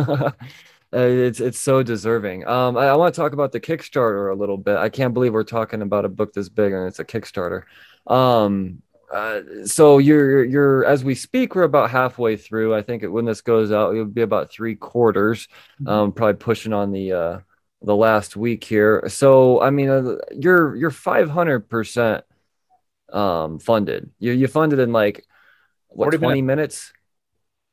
[0.94, 2.48] it's, it's so deserving.
[2.48, 4.78] Um, I, I want to talk about the Kickstarter a little bit.
[4.78, 7.64] I can't believe we're talking about a book this big and it's a Kickstarter.
[8.08, 8.82] Um,
[9.14, 13.42] uh, so you're you're as we speak we're about halfway through i think when this
[13.42, 15.48] goes out it'll be about three quarters
[15.82, 15.88] mm-hmm.
[15.88, 17.40] um probably pushing on the uh
[17.82, 19.04] the last week here.
[19.08, 22.22] So i mean uh, you're you're 500%
[23.12, 24.12] um funded.
[24.20, 25.26] You you funded in like
[25.88, 26.44] what 20 minutes.
[26.44, 26.94] minutes?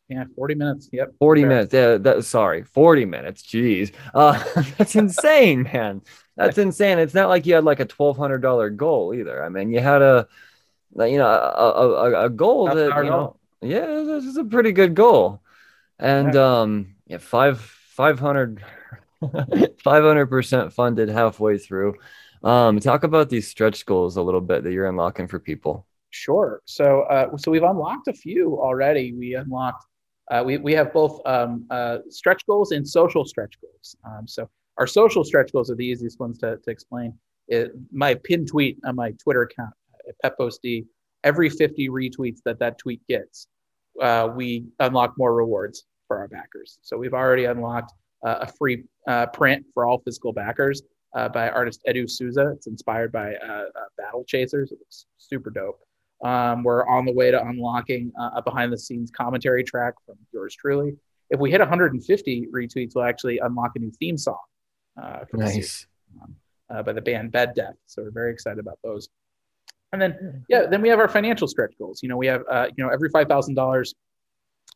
[0.08, 1.12] Yeah 40 minutes yep.
[1.18, 1.48] 40 sure.
[1.48, 3.92] minutes yeah that sorry 40 minutes jeez.
[4.14, 4.42] Uh
[4.78, 6.02] that's insane man.
[6.36, 6.98] That's insane.
[6.98, 9.42] It's not like you had like a $1200 goal either.
[9.42, 10.28] I mean you had a
[11.04, 14.72] you know, a, a, a goal That's that, you know, yeah, this is a pretty
[14.72, 15.42] good goal.
[15.98, 16.60] And, yeah.
[16.60, 18.64] um, yeah, five, 500,
[19.22, 21.94] 500% funded halfway through.
[22.42, 25.86] Um, talk about these stretch goals a little bit that you're unlocking for people.
[26.10, 26.62] Sure.
[26.64, 29.12] So, uh, so we've unlocked a few already.
[29.12, 29.84] We unlocked,
[30.30, 33.96] uh, we, we have both um, uh, stretch goals and social stretch goals.
[34.04, 34.48] Um, so
[34.78, 37.14] our social stretch goals are the easiest ones to, to explain.
[37.48, 39.72] It, my pin tweet on my Twitter account
[40.24, 40.86] PepOSD,
[41.24, 43.48] every 50 retweets that that tweet gets,
[44.00, 46.78] uh, we unlock more rewards for our backers.
[46.82, 47.94] So we've already unlocked uh,
[48.26, 50.82] a free uh, print for all physical backers
[51.14, 52.52] uh, by artist Edu Souza.
[52.56, 53.64] It's inspired by uh, uh,
[53.96, 54.72] Battle Chasers.
[54.72, 55.80] It looks super dope.
[56.24, 60.54] Um, we're on the way to unlocking a behind the scenes commentary track from yours
[60.54, 60.96] truly.
[61.30, 64.38] If we hit 150 retweets, we'll actually unlock a new theme song.
[65.34, 65.86] nice.
[66.70, 67.74] Um, by the band Bed Death.
[67.86, 69.08] So we're very excited about those.
[69.92, 72.02] And then, yeah, then we have our financial stretch goals.
[72.02, 73.94] You know, we have, uh, you know, every five thousand dollars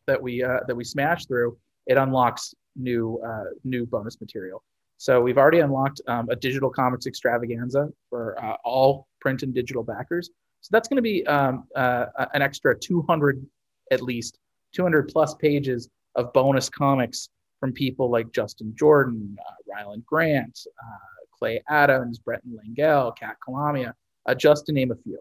[0.07, 4.63] that we uh, that we smash through, it unlocks new uh, new bonus material.
[4.97, 9.83] So we've already unlocked um, a digital comics extravaganza for uh, all print and digital
[9.83, 10.29] backers.
[10.61, 13.43] So that's going to be um, uh, an extra 200
[13.91, 14.37] at least
[14.73, 17.29] 200 plus pages of bonus comics
[17.59, 23.93] from people like Justin Jordan, uh, Rylend Grant, uh, Clay Adams, Bretton Langell, Kat Calamia,
[24.25, 25.19] uh, just to name a few.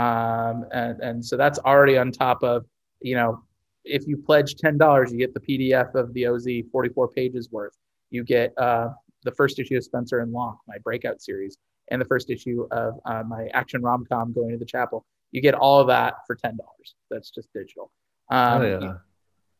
[0.00, 2.64] Um, and, and so that's already on top of,
[3.00, 3.42] you know,
[3.84, 7.76] if you pledge $10, you get the PDF of the OZ 44 pages worth.
[8.10, 8.90] You get uh,
[9.24, 11.56] the first issue of Spencer and Locke, my breakout series,
[11.90, 15.04] and the first issue of uh, my action rom com going to the chapel.
[15.30, 16.56] You get all of that for $10.
[17.10, 17.90] That's just digital.
[18.30, 18.94] Um, oh, yeah.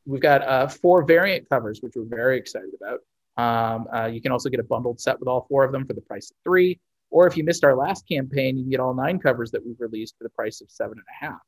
[0.04, 3.00] We've got uh, four variant covers, which we're very excited about.
[3.36, 5.94] Um, uh, you can also get a bundled set with all four of them for
[5.94, 6.80] the price of three.
[7.10, 9.78] Or if you missed our last campaign, you can get all nine covers that we've
[9.78, 11.40] released for the price of seven and a half.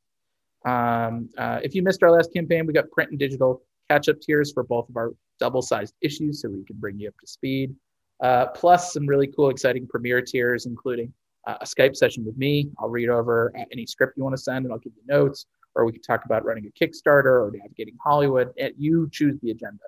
[0.65, 4.21] Um, uh, if you missed our last campaign, we got print and digital catch up
[4.21, 7.27] tiers for both of our double sized issues so we can bring you up to
[7.27, 7.75] speed.
[8.21, 11.13] Uh, plus, some really cool, exciting premiere tiers, including
[11.47, 12.71] uh, a Skype session with me.
[12.79, 15.85] I'll read over any script you want to send and I'll give you notes, or
[15.85, 18.53] we can talk about running a Kickstarter or navigating Hollywood.
[18.79, 19.83] You choose the agenda.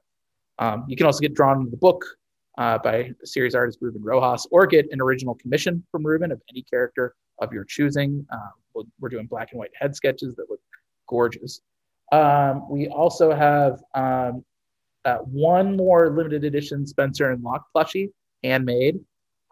[0.58, 2.04] Um, you can also get drawn into the book
[2.58, 6.62] uh, by series artist Ruben Rojas, or get an original commission from Ruben of any
[6.62, 8.26] character of your choosing.
[8.32, 10.60] Uh, we're doing black and white head sketches that look
[11.09, 11.61] gorgeous.
[12.12, 14.45] Um, we also have um,
[15.05, 18.11] uh, one more limited edition Spencer and Locke plushie,
[18.42, 19.01] handmade.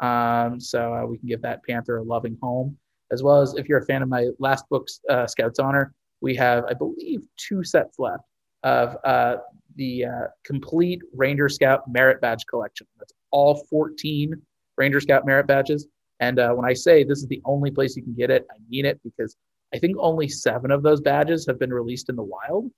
[0.00, 2.76] Um, so uh, we can give that Panther a loving home,
[3.12, 6.34] as well as if you're a fan of my last book, uh, Scouts Honor, we
[6.36, 8.24] have, I believe, two sets left
[8.62, 9.36] of uh,
[9.76, 12.86] the uh, complete Ranger Scout Merit Badge collection.
[12.98, 14.34] That's all 14
[14.76, 15.86] Ranger Scout Merit Badges.
[16.20, 18.54] And uh, when I say this is the only place you can get it, I
[18.68, 19.36] mean it because
[19.72, 22.70] I think only seven of those badges have been released in the wild.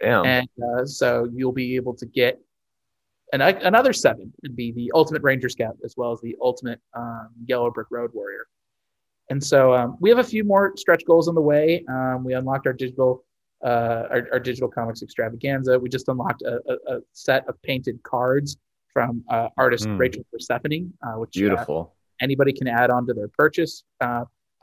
[0.00, 0.24] Damn.
[0.24, 2.40] And uh, so you'll be able to get
[3.32, 7.28] an, another seven and be the Ultimate Ranger Scout as well as the Ultimate um,
[7.46, 8.46] Yellow Brick Road Warrior.
[9.30, 11.84] And so um, we have a few more stretch goals on the way.
[11.88, 13.24] Um, we unlocked our digital
[13.64, 15.78] uh, our, our, digital comics extravaganza.
[15.78, 18.56] We just unlocked a, a, a set of painted cards
[18.92, 19.98] from uh, artist mm.
[19.98, 21.94] Rachel Persephone, uh, which uh, beautiful.
[22.20, 23.84] anybody can add on to their purchase.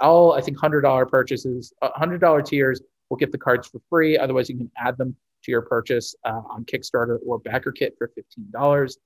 [0.01, 3.67] Uh, all I think hundred dollar purchases, uh, hundred dollar tiers will get the cards
[3.67, 4.17] for free.
[4.17, 8.97] Otherwise, you can add them to your purchase on Kickstarter or BackerKit for fifteen dollars.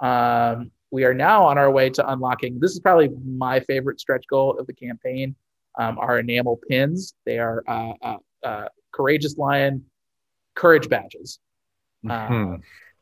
[0.00, 2.58] Um, we are now on our way to unlocking.
[2.58, 5.34] This is probably my favorite stretch goal of the campaign.
[5.78, 7.14] Um, our enamel pins.
[7.24, 7.62] They are
[8.92, 9.84] Courageous Lion
[10.54, 11.38] courage badges.
[12.04, 12.54] Mm-hmm.
[12.54, 12.56] Uh,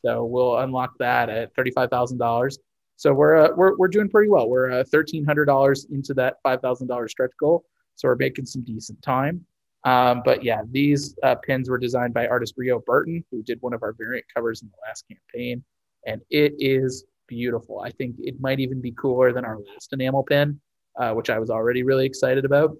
[0.04, 2.58] so we'll unlock that at thirty-five thousand dollars.
[3.00, 4.46] So we're, uh, we're we're doing pretty well.
[4.46, 7.64] We're uh, thirteen hundred dollars into that five thousand dollars stretch goal.
[7.94, 9.42] So we're making some decent time.
[9.84, 13.72] Um, but yeah, these uh, pins were designed by artist Rio Burton, who did one
[13.72, 15.64] of our variant covers in the last campaign,
[16.06, 17.80] and it is beautiful.
[17.80, 20.60] I think it might even be cooler than our last enamel pin,
[20.98, 22.76] uh, which I was already really excited about.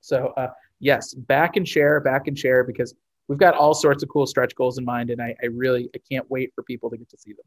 [0.00, 0.48] So uh,
[0.80, 2.94] yes, back and share, back and share, because
[3.28, 5.98] we've got all sorts of cool stretch goals in mind, and I, I really I
[6.10, 7.44] can't wait for people to get to see them.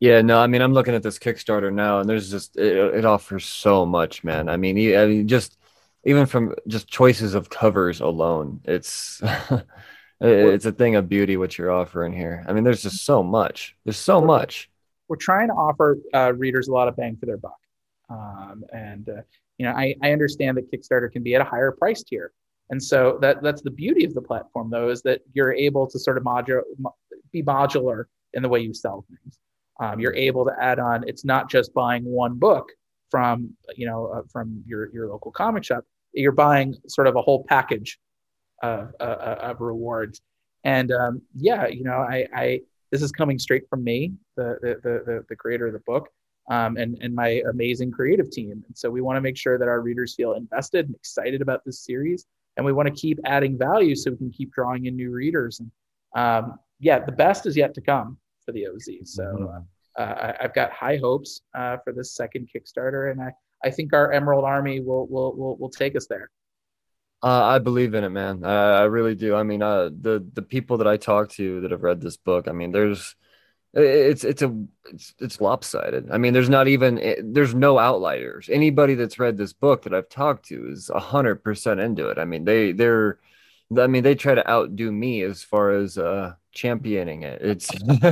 [0.00, 3.04] Yeah, no, I mean I'm looking at this Kickstarter now, and there's just it, it
[3.04, 4.48] offers so much, man.
[4.48, 5.58] I mean, I mean, just
[6.04, 9.20] even from just choices of covers alone, it's
[10.20, 12.44] it's a thing of beauty what you're offering here.
[12.46, 13.76] I mean, there's just so much.
[13.84, 14.70] There's so much.
[15.08, 17.58] We're trying to offer uh, readers a lot of bang for their buck,
[18.08, 19.22] um, and uh,
[19.58, 22.32] you know, I, I understand that Kickstarter can be at a higher price tier.
[22.70, 25.98] And so that that's the beauty of the platform though, is that you're able to
[25.98, 26.62] sort of modular,
[27.32, 29.38] be modular in the way you sell things.
[29.80, 32.68] Um, you're able to add on, it's not just buying one book
[33.10, 35.84] from, you know, uh, from your, your local comic shop.
[36.12, 37.98] You're buying sort of a whole package
[38.62, 40.20] of, uh, of rewards.
[40.64, 42.60] And um, yeah, you know, I, I,
[42.90, 46.08] this is coming straight from me, the, the, the, the creator of the book
[46.50, 48.64] um, and, and my amazing creative team.
[48.66, 51.64] And so we want to make sure that our readers feel invested and excited about
[51.64, 52.26] this series.
[52.56, 55.60] And we want to keep adding value so we can keep drawing in new readers.
[55.60, 55.70] And
[56.16, 58.88] um, yeah, the best is yet to come for the OZ.
[59.04, 59.58] So mm-hmm.
[59.98, 63.10] uh, I, have got high hopes uh, for this second Kickstarter.
[63.12, 63.32] And I,
[63.62, 66.30] I think our Emerald Army will, will, will, will take us there.
[67.22, 68.44] Uh, I believe in it, man.
[68.44, 69.34] I really do.
[69.34, 72.46] I mean, uh, the the people that I talk to that have read this book,
[72.46, 73.16] I mean, there's
[73.74, 74.54] it's it's a
[74.92, 76.12] it's, it's lopsided.
[76.12, 78.48] I mean, there's not even there's no outliers.
[78.48, 82.18] Anybody that's read this book that I've talked to is a hundred percent into it.
[82.18, 83.18] I mean, they they're
[83.76, 87.40] I mean, they try to outdo me as far as uh, championing it.
[87.40, 87.70] It's,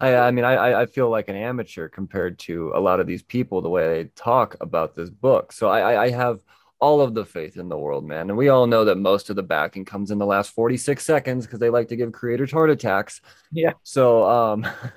[0.00, 3.22] I, I mean, I, I feel like an amateur compared to a lot of these
[3.22, 5.52] people the way they talk about this book.
[5.52, 6.40] So I, I have
[6.80, 8.30] all of the faith in the world, man.
[8.30, 11.46] And we all know that most of the backing comes in the last 46 seconds
[11.46, 13.20] because they like to give creators heart attacks.
[13.50, 13.72] Yeah.
[13.82, 14.66] So um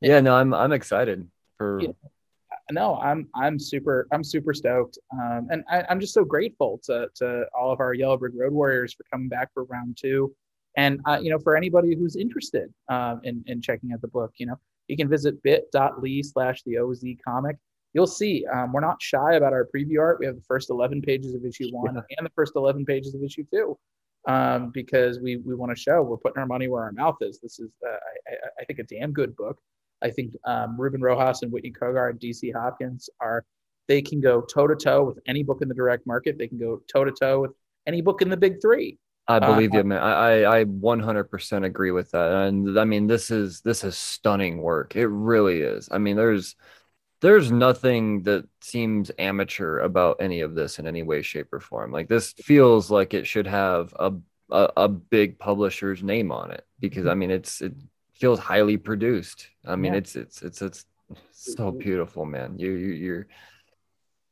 [0.00, 1.92] yeah, no, I'm I'm excited for yeah.
[2.70, 4.98] no, I'm I'm super I'm super stoked.
[5.12, 8.52] Um and I, am just so grateful to to all of our Yellow Brick Road
[8.52, 10.34] Warriors for coming back for round two.
[10.76, 14.32] And uh, you know, for anybody who's interested um in, in checking out the book,
[14.36, 14.58] you know,
[14.88, 17.56] you can visit bit.ly slash the OZ comic
[17.96, 20.18] you'll see um, we're not shy about our preview art.
[20.20, 22.02] We have the first 11 pages of issue one yeah.
[22.18, 23.78] and the first 11 pages of issue two
[24.26, 27.40] um, because we, we want to show we're putting our money where our mouth is.
[27.40, 27.96] This is, uh,
[28.28, 29.58] I, I, think, a damn good book.
[30.02, 33.44] I think um, Ruben Rojas and Whitney Cogar and DC Hopkins are,
[33.88, 36.36] they can go toe to toe with any book in the direct market.
[36.36, 37.52] They can go toe to toe with
[37.86, 38.98] any book in the big three.
[39.28, 39.98] I believe uh, you, man.
[40.02, 42.32] I, I 100% agree with that.
[42.32, 44.94] And I mean, this is, this is stunning work.
[44.94, 45.88] It really is.
[45.90, 46.54] I mean, there's,
[47.22, 51.90] there's nothing that seems amateur about any of this in any way, shape, or form.
[51.90, 54.12] Like this feels like it should have a
[54.50, 57.72] a, a big publisher's name on it because I mean it's it
[58.14, 59.48] feels highly produced.
[59.64, 59.98] I mean Yeah.
[59.98, 60.84] it's it's it's it's
[61.32, 62.58] so beautiful, man.
[62.58, 63.26] You you you're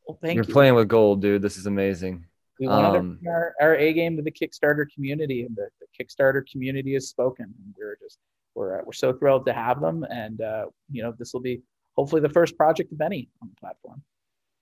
[0.06, 0.52] Well, you're you.
[0.52, 1.42] playing with gold, dude.
[1.42, 2.26] This is amazing.
[2.60, 5.68] We wanted Um, to bring our, our A game to the Kickstarter community, and the,
[5.80, 7.46] the Kickstarter community has spoken.
[7.46, 8.18] And we're just
[8.54, 11.62] we're uh, we're so thrilled to have them, and uh, you know this will be
[11.96, 14.02] hopefully the first project of any on the platform.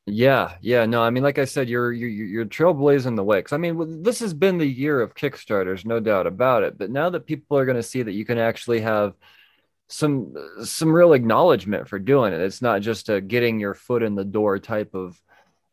[0.06, 3.38] Yeah, yeah, no, I mean, like I said, you're you're you're trailblazing the way.
[3.38, 6.76] Because I mean, this has been the year of Kickstarters, no doubt about it.
[6.76, 9.14] But now that people are going to see that you can actually have
[9.88, 10.34] some
[10.64, 14.24] some real acknowledgement for doing it, it's not just a getting your foot in the
[14.24, 15.20] door type of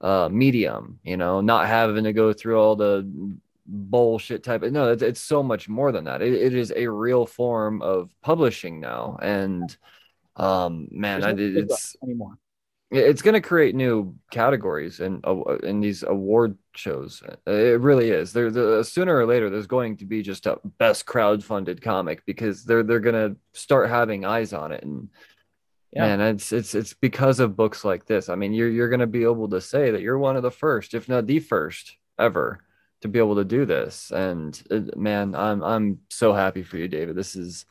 [0.02, 3.10] uh medium, you know, not having to go through all the
[3.66, 4.64] bullshit type.
[4.64, 6.22] of No, it's, it's so much more than that.
[6.22, 9.76] It, it is a real form of publishing now, and
[10.36, 12.38] um, man, I, There's no big it's anymore.
[12.92, 17.22] it's going to create new categories in uh, in these award shows.
[17.46, 18.34] It really is.
[18.34, 22.64] There, the, sooner or later, there's going to be just a best crowd-funded comic because
[22.64, 25.10] they're they're going to start having eyes on it, and
[25.92, 26.06] Yeah.
[26.18, 28.30] man, it's it's it's because of books like this.
[28.30, 30.52] I mean, you're you're going to be able to say that you're one of the
[30.52, 32.60] first, if not the first ever,
[33.02, 34.12] to be able to do this.
[34.12, 37.16] And uh, man, I'm I'm so happy for you, David.
[37.16, 37.66] This is.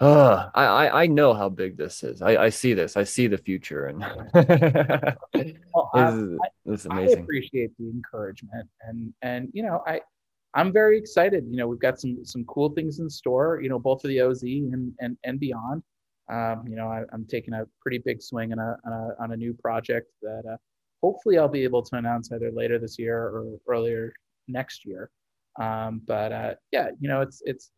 [0.00, 2.22] Uh, I, I I know how big this is.
[2.22, 2.96] I, I see this.
[2.96, 4.00] I see the future, and
[5.74, 7.22] Well, this I- is, this is I amazing.
[7.24, 10.00] appreciate the encouragement, and and you know I
[10.54, 11.44] I'm very excited.
[11.50, 13.60] You know we've got some some cool things in store.
[13.60, 15.82] You know both for the OZ and and and beyond.
[16.32, 19.32] Um, you know I, I'm taking a pretty big swing on a on a, on
[19.32, 20.56] a new project that uh,
[21.02, 24.12] hopefully I'll be able to announce either later this year or earlier
[24.48, 25.10] next year.
[25.60, 27.70] Um, but uh, yeah, you know it's it's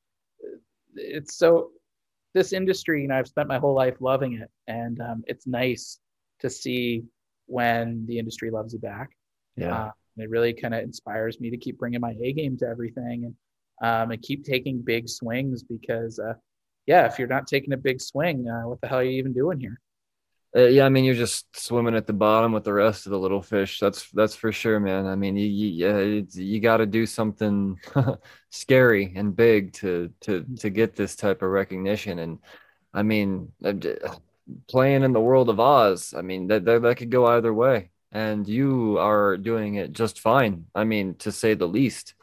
[0.94, 1.70] it's so
[2.34, 3.02] this industry.
[3.02, 5.98] You know I've spent my whole life loving it, and um, it's nice
[6.40, 7.02] to see
[7.46, 9.10] when the industry loves you back.
[9.56, 12.66] Yeah, Uh, it really kind of inspires me to keep bringing my A game to
[12.66, 13.34] everything and
[13.82, 16.32] um, and keep taking big swings because, uh,
[16.86, 19.32] yeah, if you're not taking a big swing, uh, what the hell are you even
[19.32, 19.80] doing here?
[20.56, 20.86] Uh, yeah.
[20.86, 23.78] I mean, you're just swimming at the bottom with the rest of the little fish.
[23.78, 25.06] That's that's for sure, man.
[25.06, 27.78] I mean, you you, yeah, you got to do something
[28.50, 32.20] scary and big to to to get this type of recognition.
[32.20, 32.38] And
[32.94, 33.74] I mean, uh,
[34.68, 37.90] playing in the world of Oz, I mean, that that, that could go either way.
[38.12, 40.66] And you are doing it just fine.
[40.74, 42.14] I mean, to say the least.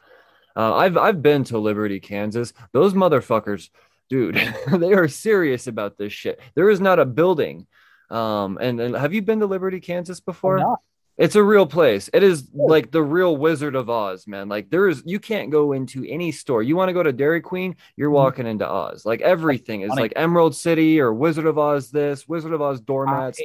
[0.56, 2.52] Uh, I've I've been to Liberty, Kansas.
[2.72, 3.70] Those motherfuckers,
[4.08, 4.36] dude,
[4.68, 6.40] they are serious about this shit.
[6.54, 7.66] There is not a building.
[8.10, 10.76] Um, and, and have you been to Liberty, Kansas before?
[11.16, 12.10] It's a real place.
[12.12, 14.48] It is like the real Wizard of Oz, man.
[14.48, 16.60] Like there is, you can't go into any store.
[16.62, 18.14] You want to go to Dairy Queen, you're Mhm.
[18.14, 19.06] walking into Oz.
[19.06, 21.90] Like everything is like Emerald City or Wizard of Oz.
[21.92, 23.40] This Wizard of Oz doormats.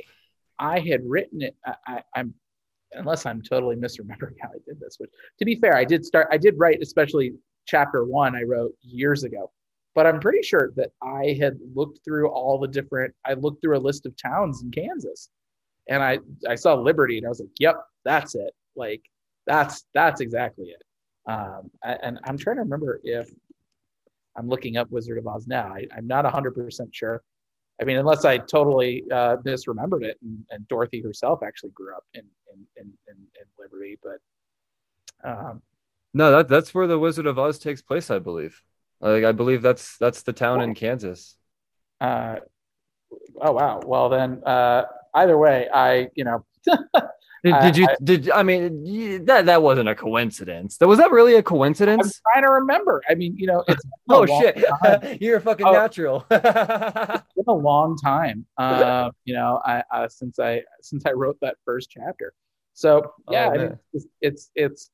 [0.58, 1.56] I, I had written it.
[1.64, 2.34] I, I, I'm
[2.94, 4.96] unless I'm totally misremembering how I did this.
[4.98, 6.28] Which, to be fair, I did start.
[6.32, 7.34] I did write, especially
[7.68, 8.36] chapter one.
[8.36, 9.52] I wrote years ago,
[10.00, 13.14] but I'm pretty sure that I had looked through all the different.
[13.26, 15.28] I looked through a list of towns in Kansas,
[15.90, 18.54] and I I saw Liberty, and I was like, "Yep, that's it.
[18.78, 19.02] Like
[19.46, 20.82] that's that's exactly it."
[21.30, 23.30] Um, and I'm trying to remember if
[24.38, 25.68] I'm looking up Wizard of Oz now.
[25.68, 27.22] I, I'm not 100% sure.
[27.82, 32.06] I mean, unless I totally uh, misremembered it, and, and Dorothy herself actually grew up
[32.14, 32.24] in
[32.54, 34.20] in, in, in, in Liberty, but
[35.30, 35.62] um,
[36.14, 38.64] No, that that's where the Wizard of Oz takes place, I believe.
[39.02, 41.36] Like I believe that's that's the town in Kansas.
[42.02, 42.38] uh,
[43.42, 43.82] oh wow.
[43.86, 44.84] Well then, uh,
[45.14, 46.46] either way, I you know
[47.42, 50.76] Did, did you did I mean that that wasn't a coincidence.
[50.78, 52.22] That was that really a I'm coincidence?
[52.34, 53.02] trying to remember.
[53.10, 54.62] I mean, you know, it's Oh shit.
[55.22, 55.72] You're a fucking Oh.
[55.72, 56.26] natural.
[56.30, 56.42] It's
[57.38, 58.46] been a long time.
[58.58, 62.34] Uh, you know, I uh, since I since I wrote that first chapter.
[62.74, 64.90] So yeah, Oh, I mean, it's, it's it's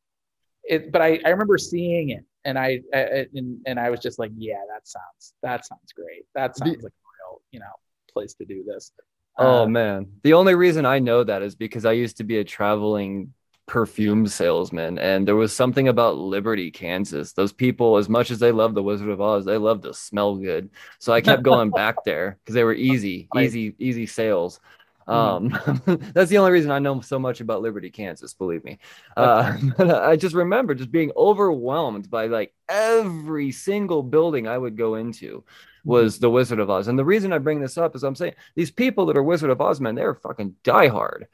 [0.66, 0.91] it.
[0.91, 4.32] But I I remember seeing it, and I, I and and I was just like,
[4.38, 6.26] yeah, that sounds that sounds great.
[6.36, 7.66] That sounds like a real you know
[8.14, 8.91] place to do this.
[9.38, 10.08] Oh Uh, man.
[10.24, 13.34] The only reason I know that is because I used to be a traveling
[13.68, 17.34] perfume salesman and there was something about Liberty, Kansas.
[17.34, 20.36] Those people as much as they love the Wizard of Oz, they love to smell
[20.36, 20.70] good.
[21.00, 24.60] So I kept going back there because they were easy, easy, easy sales.
[25.08, 25.49] Um,
[26.14, 28.80] that's the only reason I know so much about Liberty, Kansas, believe me.
[29.16, 34.95] Uh, I just remember just being overwhelmed by like every single building I would go
[34.95, 35.43] into
[35.84, 36.88] was the Wizard of Oz.
[36.88, 39.51] And the reason I bring this up is I'm saying these people that are Wizard
[39.51, 41.26] of Oz, man, they're fucking diehard.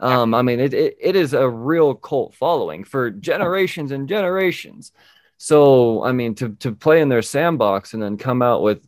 [0.00, 4.92] Um, I mean, it, it, it is a real cult following for generations and generations.
[5.36, 8.86] So, I mean, to, to play in their sandbox and then come out with,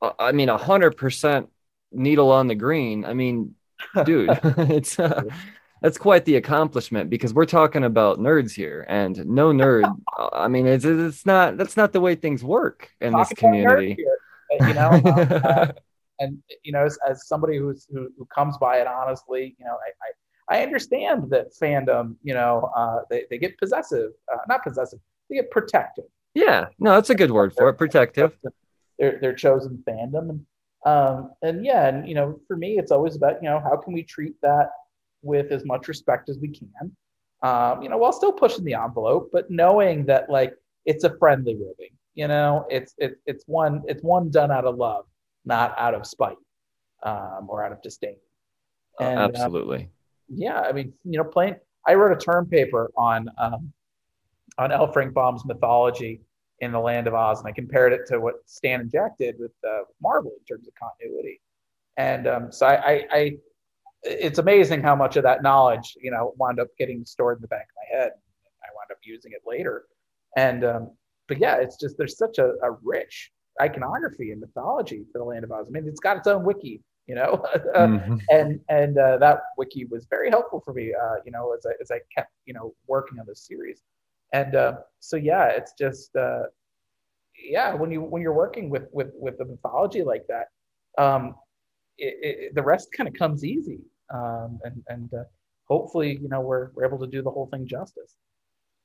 [0.00, 1.50] uh, I mean, a hundred percent
[1.92, 3.04] needle on the green.
[3.04, 3.54] I mean,
[4.04, 5.22] dude, it's uh,
[5.82, 9.84] that's quite the accomplishment because we're talking about nerds here, and no nerd.
[10.18, 13.60] uh, I mean, it's it's not that's not the way things work in this Talking
[13.60, 13.96] about nerds community.
[13.98, 15.02] here, you know, um,
[15.44, 15.72] uh,
[16.20, 19.76] and you know, as, as somebody who's who, who comes by it honestly, you know,
[19.76, 24.62] I I, I understand that fandom, you know, uh, they they get possessive, uh, not
[24.62, 26.04] possessive, they get protective.
[26.34, 27.74] yeah, no, that's a good word for it.
[27.74, 28.36] Protective.
[28.98, 30.46] Their their chosen fandom, and
[30.84, 33.92] um, and yeah, and you know, for me, it's always about you know how can
[33.92, 34.70] we treat that
[35.22, 36.94] with as much respect as we can,
[37.42, 40.54] um, you know, while still pushing the envelope, but knowing that like
[40.84, 44.76] it's a friendly ribbing, you know, it's it's it's one it's one done out of
[44.76, 45.06] love,
[45.44, 46.36] not out of spite
[47.02, 48.16] um, or out of disdain.
[49.00, 49.88] And, uh, Absolutely.
[50.28, 51.56] yeah, I mean, you know, playing.
[51.86, 53.72] I wrote a term paper on um,
[54.58, 54.92] on L.
[54.92, 56.20] Frank Baum's mythology
[56.60, 59.36] in the Land of Oz, and I compared it to what Stan and Jack did
[59.38, 61.40] with uh, Marvel in terms of continuity.
[61.96, 63.36] And um, so I, I, I,
[64.02, 67.48] it's amazing how much of that knowledge, you know, wound up getting stored in the
[67.48, 68.12] back of my head.
[68.62, 69.84] I wound up using it later.
[70.36, 70.90] And um,
[71.28, 73.30] but yeah, it's just there's such a, a rich
[73.60, 75.66] iconography and mythology for the Land of Oz.
[75.68, 77.44] I mean, it's got its own wiki, you know,
[77.76, 78.20] Mhm.
[78.30, 81.72] and and uh, that wiki was very helpful for me uh, you know as I,
[81.80, 83.80] as I kept you know working on this series
[84.34, 86.42] and uh, so yeah it's just uh,
[87.38, 90.48] yeah when you when you're working with with with the mythology like that
[91.02, 91.34] um,
[91.96, 93.80] it, it, the rest kind of comes easy
[94.12, 95.24] um, and and uh,
[95.66, 98.16] hopefully you know we're, we're able to do the whole thing justice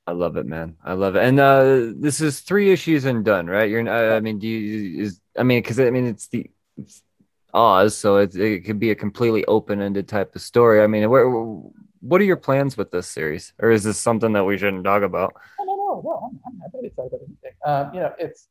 [0.06, 0.76] I love it, man.
[0.82, 1.22] I love it.
[1.22, 3.70] And uh, this is three issues and done, right?
[3.70, 3.88] You're.
[3.88, 5.20] I I mean, do you is?
[5.38, 7.02] I mean, because I mean, it's the it's
[7.52, 10.82] Oz, so it it could be a completely open-ended type of story.
[10.82, 11.28] I mean, where,
[12.00, 15.02] what are your plans with this series, or is this something that we shouldn't talk
[15.02, 15.34] about?
[15.58, 17.52] no no no no I'm, I'm happy to talk about anything.
[17.64, 18.48] Um, you know it's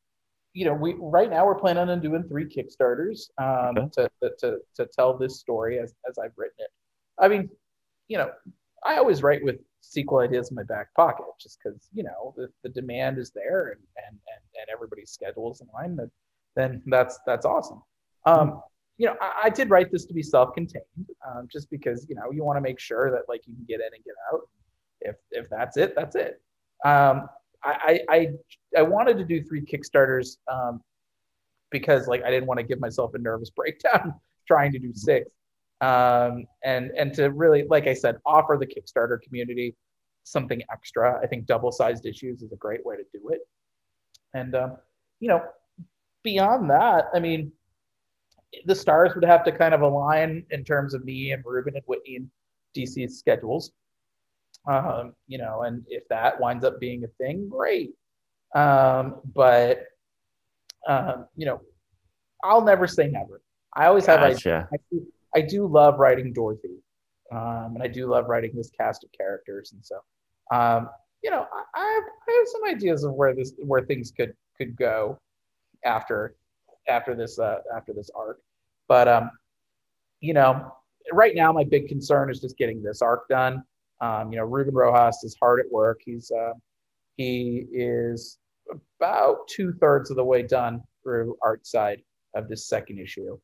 [0.53, 4.07] you know we right now we're planning on doing three kickstarters um, Okay.
[4.21, 6.69] to, to, to tell this story as, as i've written it.
[7.19, 7.49] I mean
[8.07, 8.31] you know
[8.83, 12.49] i always write with sequel ideas in my back pocket just because you know the,
[12.63, 16.09] the demand is there and, and and and everybody's schedules in line then
[16.55, 17.81] then that's that's awesome.
[18.25, 18.61] Um
[18.99, 20.83] you know I, I did write this to be self-contained
[21.27, 23.79] um, just because you know you want to make sure that like you can get
[23.79, 24.41] in and get out.
[25.01, 26.41] If if that's it that's it.
[26.85, 27.27] Um
[27.63, 28.27] I, I I
[28.77, 30.81] I wanted to do three Kickstarters um,
[31.71, 34.13] because like I didn't want to give myself a nervous breakdown
[34.47, 35.31] trying to do six,
[35.81, 39.75] um, and and to really like I said offer the Kickstarter community
[40.23, 41.19] something extra.
[41.21, 43.41] I think double sized issues is a great way to do it,
[44.33, 44.77] and um,
[45.19, 45.43] you know
[46.23, 47.51] beyond that, I mean
[48.65, 51.83] the stars would have to kind of align in terms of me and Ruben and
[51.85, 52.29] Whitney and
[52.75, 53.71] DC's schedules
[54.67, 57.91] um, you know, and if that winds up being a thing, great.
[58.55, 59.85] Um, but
[60.87, 61.61] um, you know,
[62.43, 63.41] I'll never say never.
[63.73, 64.19] I always have.
[64.19, 64.43] ideas.
[64.43, 64.69] Gotcha.
[64.73, 66.77] I do, I do love writing Dorothy,
[67.31, 69.99] um, and I do love writing this cast of characters, and so
[70.51, 70.89] um,
[71.23, 74.33] you know, I, I have I have some ideas of where this where things could
[74.57, 75.19] could go
[75.85, 76.35] after
[76.89, 78.39] after this uh, after this arc,
[78.87, 79.31] but um,
[80.19, 80.71] you know,
[81.11, 83.63] right now my big concern is just getting this arc done.
[84.01, 86.01] Um, you know, Ruben Rojas is hard at work.
[86.05, 86.53] He's uh,
[87.17, 88.37] he is
[88.99, 92.01] about two thirds of the way done through art side
[92.35, 93.37] of this second issue.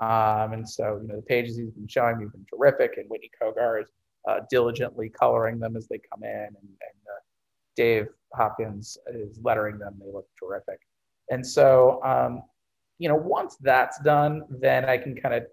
[0.00, 3.08] Um, and so, you know, the pages he's been showing me have been terrific, and
[3.10, 3.88] Whitney Cogar is
[4.28, 7.20] uh, diligently coloring them as they come in, and, and uh,
[7.74, 9.96] Dave Hopkins is lettering them.
[9.98, 10.80] They look terrific.
[11.30, 12.42] And so, um,
[12.98, 15.44] you know, once that's done, then I can kind of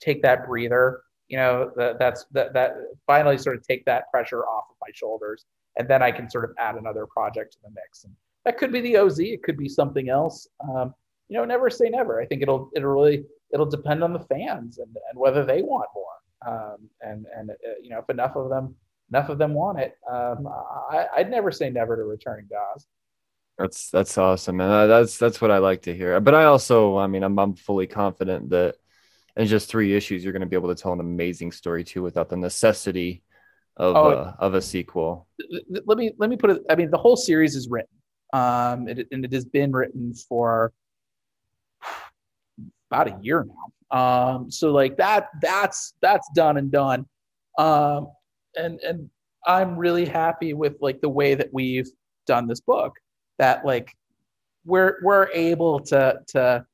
[0.00, 1.02] take that breather.
[1.28, 2.74] You know, that that's that that
[3.06, 5.44] finally sort of take that pressure off of my shoulders,
[5.78, 8.04] and then I can sort of add another project to the mix.
[8.04, 8.14] And
[8.44, 9.20] that could be the OZ.
[9.20, 10.48] It could be something else.
[10.68, 10.94] Um,
[11.28, 12.20] you know, never say never.
[12.20, 15.88] I think it'll it'll really it'll depend on the fans and, and whether they want
[15.94, 16.06] more.
[16.46, 18.74] Um, and and uh, you know, if enough of them
[19.10, 20.48] enough of them want it, um,
[20.90, 22.86] I, I'd never say never to returning Oz.
[23.60, 26.18] That's that's awesome, and That's that's what I like to hear.
[26.18, 28.76] But I also, I mean, I'm I'm fully confident that
[29.36, 32.02] in just three issues, you're going to be able to tell an amazing story too,
[32.02, 33.22] without the necessity
[33.76, 35.28] of Oh, uh, of a sequel.
[35.84, 36.62] let me let me put it.
[36.70, 37.94] I mean, the whole series is written,
[38.32, 40.72] um, it, and it has been written for
[42.90, 44.34] about a year now.
[44.34, 47.04] Um, so like that, that's that's done and done,
[47.58, 48.08] um,
[48.56, 49.10] and and
[49.46, 51.88] I'm really happy with like the way that we've
[52.26, 52.94] done this book.
[53.40, 53.96] That like
[54.64, 56.64] we're we're able to to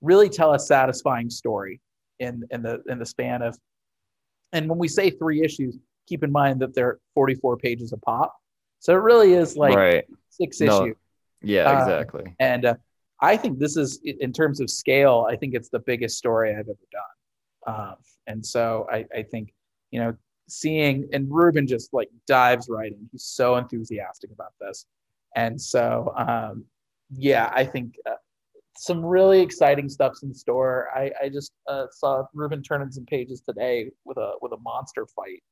[0.00, 1.80] really tell a satisfying story
[2.20, 3.58] in in the in the span of,
[4.52, 5.76] and when we say three issues,
[6.06, 8.34] keep in mind that they're 44 pages a pop.
[8.78, 10.04] So it really is like right.
[10.30, 10.84] six No.
[10.84, 10.96] issues.
[11.42, 12.34] Yeah, uh, exactly.
[12.38, 12.74] And uh,
[13.20, 16.60] I think this is, in terms of scale, I think it's the biggest story I've
[16.60, 17.74] ever done.
[17.74, 17.96] Um,
[18.26, 19.52] and so I, I think,
[19.90, 20.14] you know,
[20.48, 23.08] seeing and Ruben just like dives right in.
[23.10, 24.86] He's so enthusiastic about this.
[25.34, 26.64] And so, um,
[27.10, 28.14] yeah, I think uh,
[28.76, 30.88] some really exciting stuff's in store.
[30.94, 35.06] I, I just uh, saw Ruben turning some pages today with a with a monster
[35.06, 35.42] fight,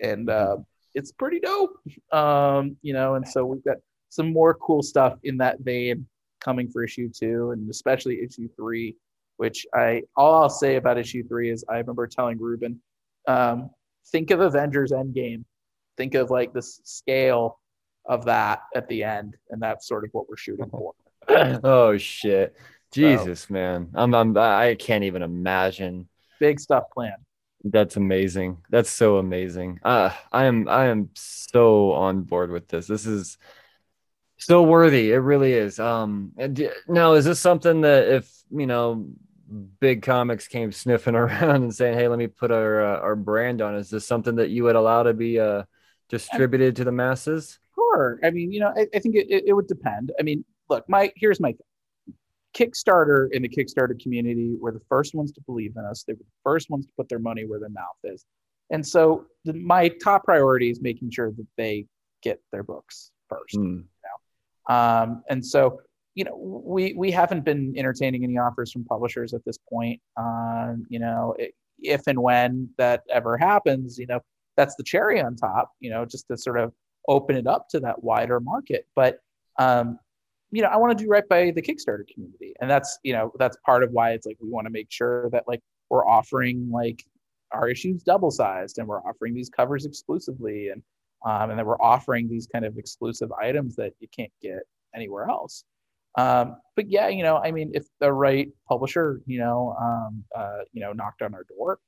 [0.00, 0.58] and uh,
[0.94, 1.76] it's pretty dope.
[2.12, 3.78] Um, you know, and so we've got
[4.10, 6.06] some more cool stuff in that vein
[6.40, 8.96] coming for issue two, and especially issue three.
[9.38, 12.80] Which I all I'll say about issue three is I remember telling Ruben,
[13.28, 13.70] um,
[14.08, 15.44] think of Avengers Endgame,
[15.96, 17.58] think of like the scale
[18.08, 20.92] of that at the end, and that's sort of what we're shooting for.
[21.28, 22.56] oh shit,
[22.92, 26.08] Jesus, so, man, I'm, I'm I can't even imagine.
[26.38, 27.22] Big stuff planned.
[27.64, 28.58] That's amazing.
[28.70, 29.80] That's so amazing.
[29.82, 32.86] Uh, I am I am so on board with this.
[32.86, 33.38] This is
[34.36, 35.12] so worthy.
[35.12, 35.80] It really is.
[35.80, 36.32] Um,
[36.86, 39.08] now is this something that if you know
[39.80, 43.62] big comics came sniffing around and saying, "Hey, let me put our uh, our brand
[43.62, 45.64] on," is this something that you would allow to be uh
[46.08, 47.58] distributed to the masses?
[47.96, 48.20] Sure.
[48.22, 50.12] I mean, you know, I, I think it, it would depend.
[50.18, 52.14] I mean, look, my here's my thing.
[52.56, 56.04] Kickstarter in the Kickstarter community were the first ones to believe in us.
[56.04, 58.24] They were the first ones to put their money where their mouth is.
[58.70, 61.86] And so the, my top priority is making sure that they
[62.22, 63.56] get their books first.
[63.56, 63.62] Mm.
[63.62, 63.84] You
[64.68, 64.74] know?
[64.74, 65.80] um, and so,
[66.14, 70.00] you know, we we haven't been entertaining any offers from publishers at this point.
[70.16, 74.20] Um, you know, it, if and when that ever happens, you know,
[74.56, 75.72] that's the cherry on top.
[75.80, 76.72] You know, just to sort of
[77.08, 78.86] open it up to that wider market.
[78.94, 79.20] But
[79.58, 79.98] um,
[80.50, 82.54] you know, I want to do right by the Kickstarter community.
[82.60, 85.28] And that's, you know, that's part of why it's like we want to make sure
[85.30, 87.04] that like we're offering like
[87.52, 90.82] our issues double sized and we're offering these covers exclusively and
[91.24, 94.60] um, and that we're offering these kind of exclusive items that you can't get
[94.94, 95.64] anywhere else.
[96.16, 100.60] Um, but yeah, you know, I mean, if the right publisher, you know, um, uh,
[100.72, 101.78] you know, knocked on our door,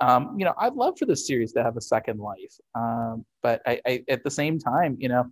[0.00, 2.56] um, you know, I'd love for this series to have a second life.
[2.74, 5.26] Um, but I, I, at the same time, you know,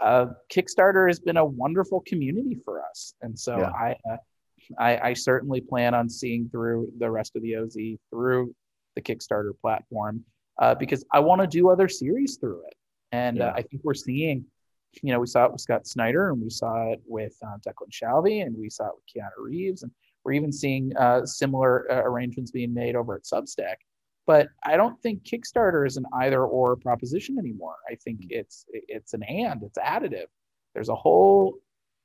[0.00, 3.70] uh, Kickstarter has been a wonderful community for us, and so yeah.
[3.70, 4.16] I, uh,
[4.78, 7.76] I, I certainly plan on seeing through the rest of the OZ
[8.10, 8.54] through
[8.94, 10.22] the Kickstarter platform
[10.58, 12.74] uh, because I want to do other series through it,
[13.10, 13.52] and uh, yeah.
[13.52, 14.44] I think we're seeing.
[15.02, 17.90] You know, we saw it with Scott Snyder, and we saw it with uh, Declan
[17.92, 19.92] Shalvey, and we saw it with Keanu Reeves, and
[20.24, 23.76] we're even seeing uh, similar arrangements being made over at Substack.
[24.26, 27.76] But I don't think Kickstarter is an either or proposition anymore.
[27.90, 28.38] I think mm-hmm.
[28.38, 30.26] it's it's an and, it's additive.
[30.74, 31.54] There's a whole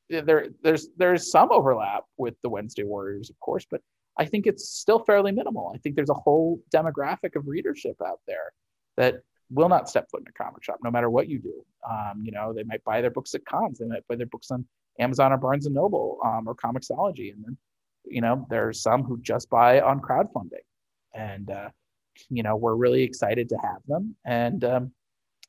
[0.10, 3.82] there there's there's some overlap with the Wednesday Warriors, of course, but
[4.18, 5.72] I think it's still fairly minimal.
[5.74, 8.54] I think there's a whole demographic of readership out there
[8.96, 9.16] that
[9.50, 11.66] will not step foot in a comic shop, no matter what you do.
[11.90, 14.52] Um, you know, they might buy their books at cons, they might buy their books
[14.52, 14.66] on
[15.00, 17.58] Amazon or Barnes and Noble um, or Comixology, and then
[18.06, 20.66] you know there's some who just buy on crowdfunding,
[21.14, 21.70] and uh,
[22.30, 24.16] you know we're really excited to have them.
[24.26, 24.92] And um,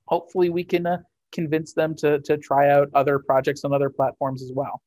[0.07, 0.99] hopefully we can uh,
[1.33, 4.83] convince them to to try out other projects on other platforms as well.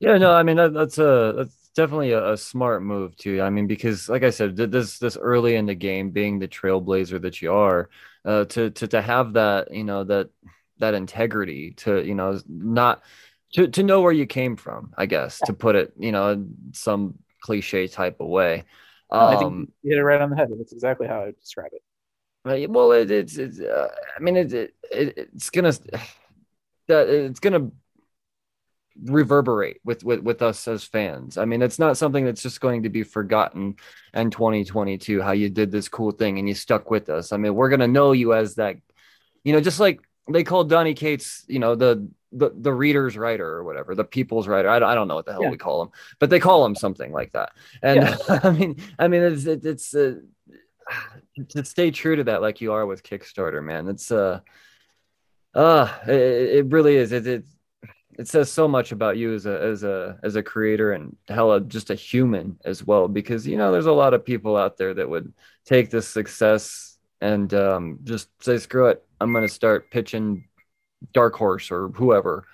[0.00, 3.40] Yeah no i mean that, that's a that's definitely a, a, smart move too.
[3.40, 7.22] I mean because like i said this this early in the game being the trailblazer
[7.22, 7.88] that you are
[8.24, 10.30] uh, to to to have that you know that
[10.78, 13.02] that integrity to you know not
[13.52, 16.54] to to know where you came from i guess to put it you know in
[16.72, 18.64] some cliche type of way
[19.12, 20.48] um, I think um, you hit it right on the head.
[20.58, 21.82] That's exactly how I would describe it.
[22.44, 22.68] Right.
[22.68, 25.72] Well, it, it's, it's uh, I mean, it, it, it's gonna,
[26.88, 27.70] that it's gonna
[29.04, 31.36] reverberate with, with with us as fans.
[31.36, 33.76] I mean, it's not something that's just going to be forgotten
[34.14, 35.20] in 2022.
[35.20, 37.32] How you did this cool thing and you stuck with us.
[37.32, 38.76] I mean, we're gonna know you as that.
[39.44, 40.00] You know, just like
[40.30, 44.48] they called Donny Cates, you know, the the the reader's writer or whatever, the people's
[44.48, 44.68] writer.
[44.68, 45.50] I, I don't know what the hell yeah.
[45.50, 47.52] we call them but they call them something like that.
[47.82, 48.40] And yeah.
[48.42, 50.14] I mean, I mean, it's it, it's uh,
[51.48, 53.88] to stay true to that, like you are with Kickstarter, man.
[53.88, 54.40] It's uh,
[55.54, 57.12] uh, it, it really is.
[57.12, 57.44] It, it
[58.18, 61.60] it says so much about you as a as a as a creator and hella
[61.60, 63.08] just a human as well.
[63.08, 65.32] Because you know, there's a lot of people out there that would
[65.64, 70.44] take this success and um, just say, screw it, I'm gonna start pitching
[71.12, 72.46] Dark Horse or whoever.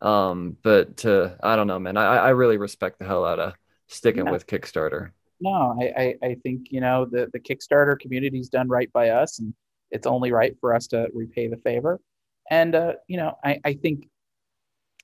[0.00, 1.96] Um, but uh, I don't know, man.
[1.96, 3.54] I, I really respect the hell out of
[3.88, 4.32] sticking yeah.
[4.32, 5.10] with Kickstarter.
[5.40, 9.38] No, I, I, I think you know the the Kickstarter community's done right by us,
[9.38, 9.54] and
[9.90, 12.00] it's only right for us to repay the favor.
[12.50, 14.08] And uh, you know, I, I think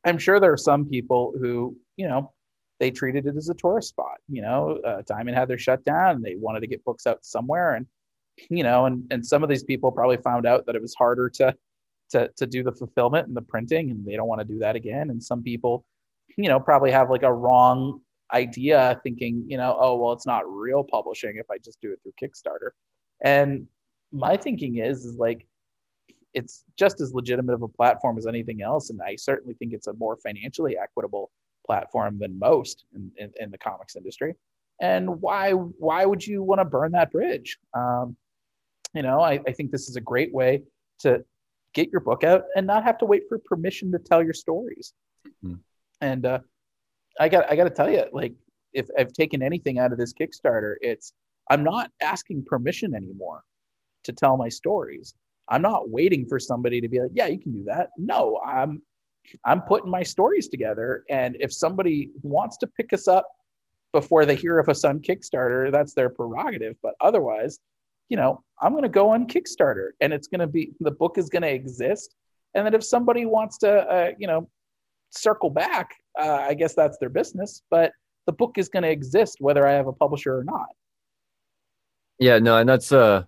[0.04, 2.32] I'm sure there are some people who you know
[2.80, 4.18] they treated it as a tourist spot.
[4.28, 7.24] You know, uh, Diamond had their shut down, and they wanted to get books out
[7.24, 7.86] somewhere, and
[8.50, 11.30] you know, and and some of these people probably found out that it was harder
[11.30, 11.54] to
[12.10, 14.76] to, to do the fulfillment and the printing and they don't want to do that
[14.76, 15.84] again and some people
[16.36, 18.00] you know probably have like a wrong
[18.32, 22.00] idea thinking, you know, oh, well, it's not real publishing if I just do it
[22.02, 22.70] through Kickstarter.
[23.22, 23.66] And
[24.12, 25.46] my thinking is, is like,
[26.32, 28.90] it's just as legitimate of a platform as anything else.
[28.90, 31.30] And I certainly think it's a more financially equitable
[31.64, 34.34] platform than most in, in, in the comics industry.
[34.80, 37.58] And why, why would you want to burn that bridge?
[37.72, 38.16] Um,
[38.94, 40.62] you know, I, I think this is a great way
[41.00, 41.24] to
[41.74, 44.94] get your book out and not have to wait for permission to tell your stories.
[45.26, 45.54] Mm-hmm.
[46.00, 46.38] And uh,
[47.20, 48.34] I got I got to tell you, like
[48.72, 51.12] if I've taken anything out of this Kickstarter, it's
[51.50, 53.42] I'm not asking permission anymore
[54.04, 55.14] to tell my stories.
[55.48, 57.90] I'm not waiting for somebody to be like, yeah, you can do that.
[57.98, 58.82] No, I'm
[59.44, 63.26] I'm putting my stories together, and if somebody wants to pick us up
[63.92, 66.76] before they hear of us on Kickstarter, that's their prerogative.
[66.82, 67.58] But otherwise,
[68.08, 71.18] you know, I'm going to go on Kickstarter, and it's going to be the book
[71.18, 72.14] is going to exist,
[72.54, 74.48] and then if somebody wants to, uh, you know,
[75.10, 77.62] circle back, uh, I guess that's their business.
[77.70, 77.92] But
[78.26, 80.68] the book is going to exist whether I have a publisher or not.
[82.18, 83.24] Yeah, no, and that's uh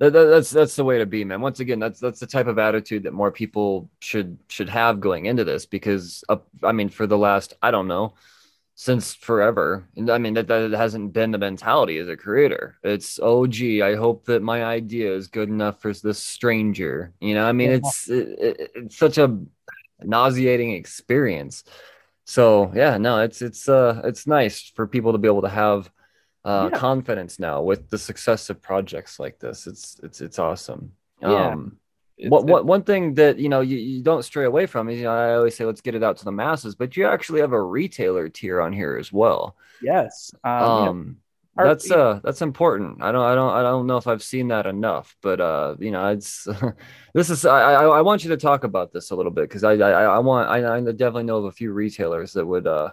[0.00, 1.40] that, that's that's the way to be, man.
[1.40, 5.26] Once again, that's that's the type of attitude that more people should should have going
[5.26, 8.14] into this because uh, I mean, for the last I don't know
[8.80, 12.78] since forever, and I mean that that hasn't been the mentality as a creator.
[12.84, 17.12] It's oh gee, I hope that my idea is good enough for this stranger.
[17.20, 17.76] You know, I mean, yeah.
[17.78, 19.36] it's it, it's such a
[20.00, 21.64] nauseating experience.
[22.24, 25.90] So yeah, no, it's it's uh it's nice for people to be able to have
[26.44, 26.78] uh yeah.
[26.78, 29.66] confidence now with the success of projects like this.
[29.66, 30.92] It's it's it's awesome.
[31.20, 31.48] Yeah.
[31.48, 31.78] Um
[32.26, 35.04] what, what one thing that you know you, you don't stray away from is you
[35.04, 37.52] know I always say let's get it out to the masses, but you actually have
[37.52, 39.56] a retailer tier on here as well.
[39.80, 40.32] Yes.
[40.42, 41.16] Um, um
[41.58, 44.22] you know, that's uh that's important i don't i don't i don't know if i've
[44.22, 46.46] seen that enough but uh you know it's
[47.14, 49.64] this is i i, I want you to talk about this a little bit because
[49.64, 52.90] I, I i want I, I definitely know of a few retailers that would uh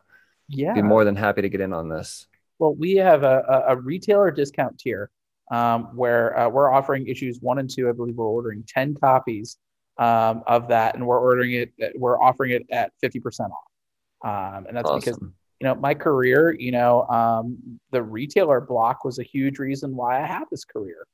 [0.49, 3.76] yeah be more than happy to get in on this well we have a, a
[3.76, 5.11] retailer discount tier
[5.52, 9.58] um, where uh, we're offering issues one and two i believe we're ordering 10 copies
[9.98, 14.76] um, of that and we're ordering it we're offering it at 50% off um, and
[14.76, 15.00] that's awesome.
[15.00, 15.20] because
[15.60, 20.22] you know, my career, you know, um, the retailer block was a huge reason why
[20.22, 21.08] I had this career.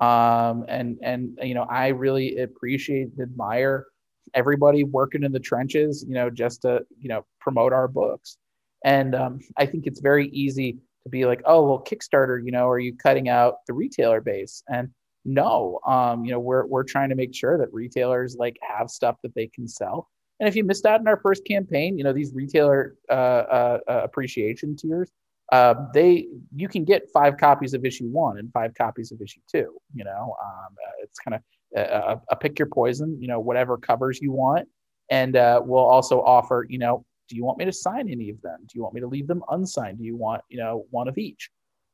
[0.00, 3.86] Um, and, and, you know, I really appreciate, admire
[4.32, 8.38] everybody working in the trenches, you know, just to, you know, promote our books.
[8.84, 12.68] And um, I think it's very easy to be like, oh, well, Kickstarter, you know,
[12.68, 14.62] are you cutting out the retailer base?
[14.68, 14.90] And
[15.24, 19.16] no, um, you know, we're, we're trying to make sure that retailers like have stuff
[19.22, 20.08] that they can sell
[20.40, 23.78] and if you missed out in our first campaign, you know these retailer uh, uh,
[23.88, 25.10] uh, appreciation tiers,
[25.52, 29.40] uh, they you can get five copies of issue one and five copies of issue
[29.50, 29.78] two.
[29.94, 31.42] You know, um, uh, it's kind of
[31.76, 33.16] a, a, pick your poison.
[33.20, 34.68] You know, whatever covers you want,
[35.08, 36.66] and uh, we'll also offer.
[36.68, 38.58] You know, do you want me to sign any of them?
[38.60, 39.98] Do you want me to leave them unsigned?
[39.98, 41.50] Do you want you know one of each?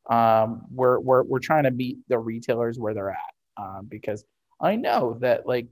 [0.08, 4.24] Um, we're we're we're trying to meet the retailers where they're at um, because
[4.60, 5.68] I know that like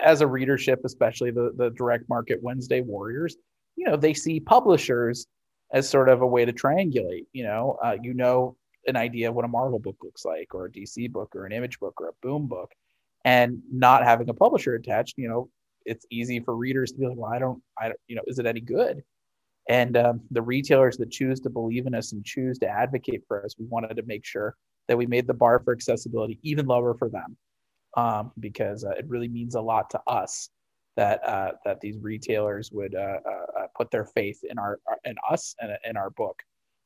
[0.00, 3.36] as a readership, especially the, the direct market Wednesday Warriors,
[3.76, 5.26] you know, they see publishers
[5.72, 7.26] as sort of a way to triangulate.
[7.32, 8.56] You know, uh, you know
[8.86, 11.52] an idea of what a Marvel book looks like, or a DC book, or an
[11.52, 12.72] Image book, or a Boom book,
[13.24, 15.18] and not having a publisher attached.
[15.18, 15.48] You know,
[15.84, 18.38] it's easy for readers to be like, well, I don't, I don't, you know, is
[18.38, 19.02] it any good?
[19.68, 23.44] And um, the retailers that choose to believe in us and choose to advocate for
[23.44, 24.56] us, we wanted to make sure
[24.88, 27.36] that we made the bar for accessibility even lower for them
[27.96, 30.50] um, because uh, it really means a lot to us
[30.96, 35.14] that uh, that these retailers would uh, uh, uh put their faith in our in
[35.30, 36.42] us and in our book.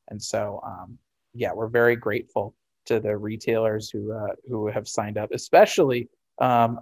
[0.08, 0.98] And so, um,
[1.32, 2.54] yeah, we're very grateful
[2.86, 6.78] to the retailers who uh, who have signed up, especially um,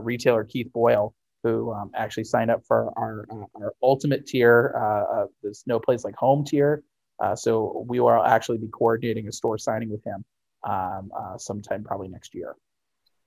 [0.00, 3.26] retailer Keith Boyle, who um, actually signed up for our
[3.56, 6.82] our ultimate tier, uh, this No Place Like Home tier.
[7.34, 10.24] so we will actually be coordinating a store signing with him
[10.64, 12.56] um, sometime probably next year.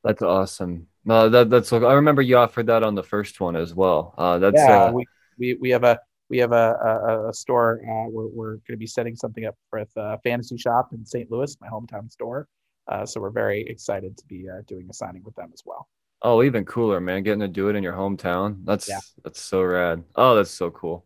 [0.06, 0.86] That's awesome.
[1.04, 1.74] No, that that's.
[1.74, 4.14] I remember you offered that on the first one as well.
[4.16, 4.84] Uh, that's yeah.
[4.84, 5.06] Uh, we,
[5.40, 6.00] we we have a
[6.30, 6.78] we have a
[7.16, 7.82] a, a store.
[7.82, 11.32] Uh, we're we're going to be setting something up with uh, Fantasy Shop in St.
[11.32, 12.48] Louis, my hometown store.
[12.88, 15.88] Uh, so we're very excited to be uh, doing a signing with them as well.
[16.22, 17.24] Oh, even cooler, man!
[17.24, 18.66] Getting to do it in your hometown.
[18.66, 19.00] That's yeah.
[19.24, 20.04] that's so rad.
[20.16, 21.06] Oh, that's so cool.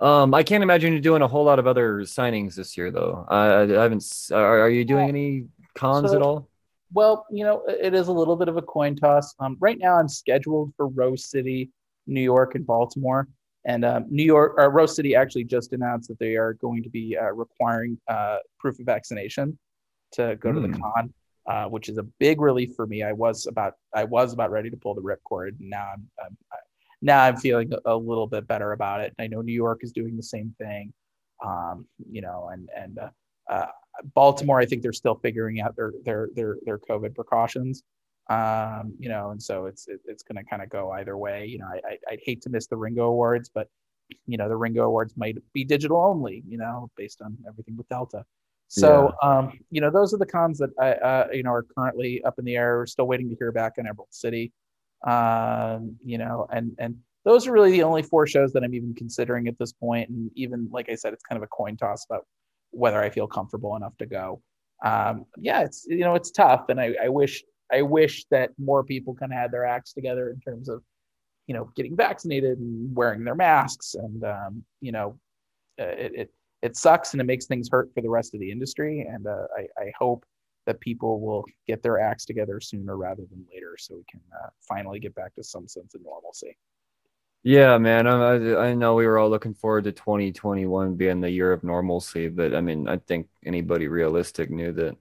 [0.00, 3.26] Um, I can't imagine you doing a whole lot of other signings this year, though.
[3.28, 4.04] I, I haven't.
[4.32, 6.48] Are, are you doing any cons so, at all?
[6.92, 9.34] Well, you know, it is a little bit of a coin toss.
[9.38, 11.70] Um, right now, I'm scheduled for Rose City,
[12.06, 13.28] New York, and Baltimore.
[13.64, 16.88] And um, New York, or Rose City, actually just announced that they are going to
[16.88, 19.58] be uh, requiring uh, proof of vaccination
[20.12, 20.54] to go mm.
[20.54, 20.80] to the hmm.
[20.80, 21.14] con,
[21.48, 23.02] uh, which is a big relief for me.
[23.02, 25.58] I was about, I was about ready to pull the ripcord.
[25.60, 26.36] And now I'm, I'm
[27.02, 29.14] now I'm feeling a little bit better about it.
[29.18, 30.92] I know New York is doing the same thing.
[31.44, 33.08] Um, you know, and and uh,
[33.48, 33.66] uh,
[34.14, 37.82] Baltimore, I think they're still figuring out their their their their COVID precautions.
[38.28, 41.46] Um, you know, and so it's it, it's going to kind of go either way.
[41.46, 43.68] You know, I, I I'd hate to miss the Ringo Awards, but
[44.26, 46.42] you know the Ringo Awards might be digital only.
[46.48, 48.24] You know, based on everything with Delta.
[48.68, 49.38] So, yeah.
[49.38, 52.38] um, you know, those are the cons that I, uh, you know, are currently up
[52.38, 52.78] in the air.
[52.78, 54.52] We're still waiting to hear back on Emerald City.
[55.06, 58.94] Um, you know, and and those are really the only four shows that I'm even
[58.94, 60.08] considering at this point.
[60.08, 62.26] And even like I said, it's kind of a coin toss about
[62.70, 64.42] whether I feel comfortable enough to go.
[64.84, 67.42] Um, yeah, it's you know, it's tough, and I, I wish
[67.72, 70.82] I wish that more people kind of had their acts together in terms of,
[71.46, 75.18] you know, getting vaccinated and wearing their masks, and um, you know,
[75.80, 76.32] uh, it, it
[76.66, 79.06] it sucks and it makes things hurt for the rest of the industry.
[79.08, 80.26] And uh, I, I, hope
[80.66, 84.48] that people will get their acts together sooner rather than later so we can uh,
[84.60, 86.56] finally get back to some sense of normalcy.
[87.44, 88.08] Yeah, man.
[88.08, 92.28] I, I know we were all looking forward to 2021 being the year of normalcy,
[92.28, 94.96] but I mean, I think anybody realistic knew that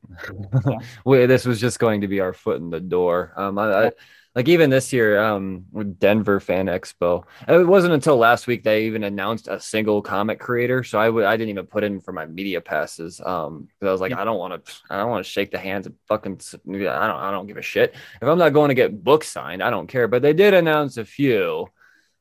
[0.67, 0.77] yeah.
[1.05, 3.33] we, this was just going to be our foot in the door.
[3.35, 3.91] Um, I, I
[4.35, 8.85] like even this year um with denver fan expo it wasn't until last week they
[8.85, 12.11] even announced a single comic creator so i would i didn't even put in for
[12.11, 14.21] my media passes um because i was like yeah.
[14.21, 16.91] i don't want to i don't want to shake the hands of fucking i don't
[16.91, 19.87] i don't give a shit if i'm not going to get books signed i don't
[19.87, 21.67] care but they did announce a few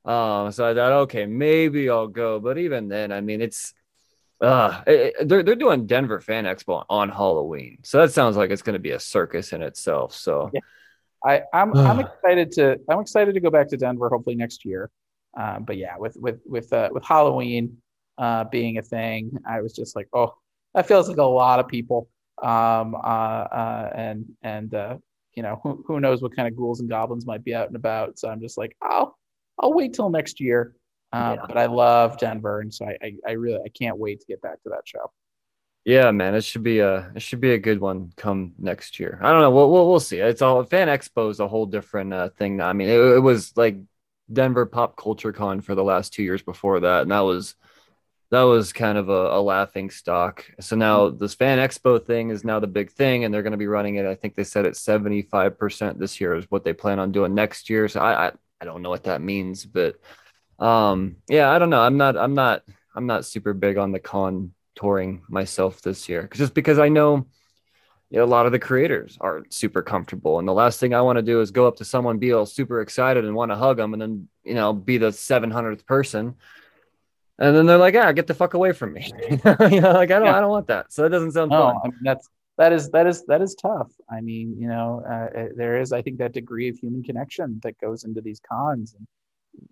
[0.05, 3.75] um so i thought okay maybe i'll go but even then i mean it's
[4.41, 8.63] uh it, they're, they're doing denver fan expo on halloween so that sounds like it's
[8.63, 10.61] going to be a circus in itself so yeah.
[11.25, 14.91] I, I'm I'm excited to I'm excited to go back to Denver hopefully next year.
[15.37, 17.77] Um, but yeah, with with with uh, with Halloween
[18.19, 20.35] uh, being a thing, I was just like, oh,
[20.75, 22.09] that feels like a lot of people.
[22.43, 24.97] Um, uh, uh, and and uh,
[25.35, 27.77] you know who, who knows what kind of ghouls and goblins might be out and
[27.77, 28.19] about.
[28.19, 29.15] So I'm just like, oh,
[29.59, 30.75] I'll wait till next year.
[31.13, 31.47] Uh, yeah.
[31.47, 34.43] But I love Denver, and so I, I I really I can't wait to get
[34.43, 35.11] back to that show.
[35.85, 39.19] Yeah, man, it should be a it should be a good one come next year.
[39.23, 39.51] I don't know.
[39.51, 40.19] We'll we'll, we'll see.
[40.19, 42.61] It's all Fan Expo is a whole different uh, thing.
[42.63, 43.77] I mean, it, it, was like
[44.33, 47.55] Denver Pop Culture Con for the last two years before that, and that was
[48.31, 50.47] that was kind of a, a laughing stock.
[50.59, 53.59] So now this Fan Expo thing is now the big thing, and they're going to
[53.59, 54.07] be running it.
[54.07, 57.13] I think they said it's seventy five percent this year is what they plan on
[57.13, 57.89] doing next year.
[57.89, 59.97] So I, I I don't know what that means, but
[60.59, 61.83] um yeah, I don't know.
[61.83, 62.63] I'm not I'm not
[62.95, 67.27] I'm not super big on the con touring myself this year just because I know,
[68.11, 70.39] you know, a lot of the creators aren't super comfortable.
[70.39, 72.47] And the last thing I want to do is go up to someone, be all
[72.47, 76.35] super excited and want to hug them, and then, you know, be the 700th person.
[77.39, 80.19] And then they're like, "Yeah, get the fuck away from me." you know, like I
[80.21, 80.37] don't, yeah.
[80.37, 80.93] I don't want that.
[80.93, 81.77] So that doesn't sound no, fun.
[81.83, 83.91] I mean, that's that is that is that is tough.
[84.09, 87.77] I mean, you know, uh, there is, I think, that degree of human connection that
[87.81, 89.07] goes into these cons, and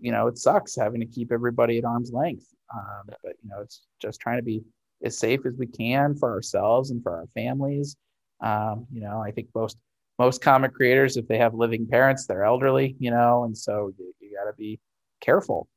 [0.01, 2.47] you know, it sucks having to keep everybody at arm's length.
[2.75, 4.63] Um, but you know, it's just trying to be
[5.05, 7.97] as safe as we can for ourselves and for our families.
[8.41, 9.77] Um, you know, I think most
[10.19, 12.97] most comic creators, if they have living parents, they're elderly.
[12.99, 14.81] You know, and so you, you got to be
[15.21, 15.69] careful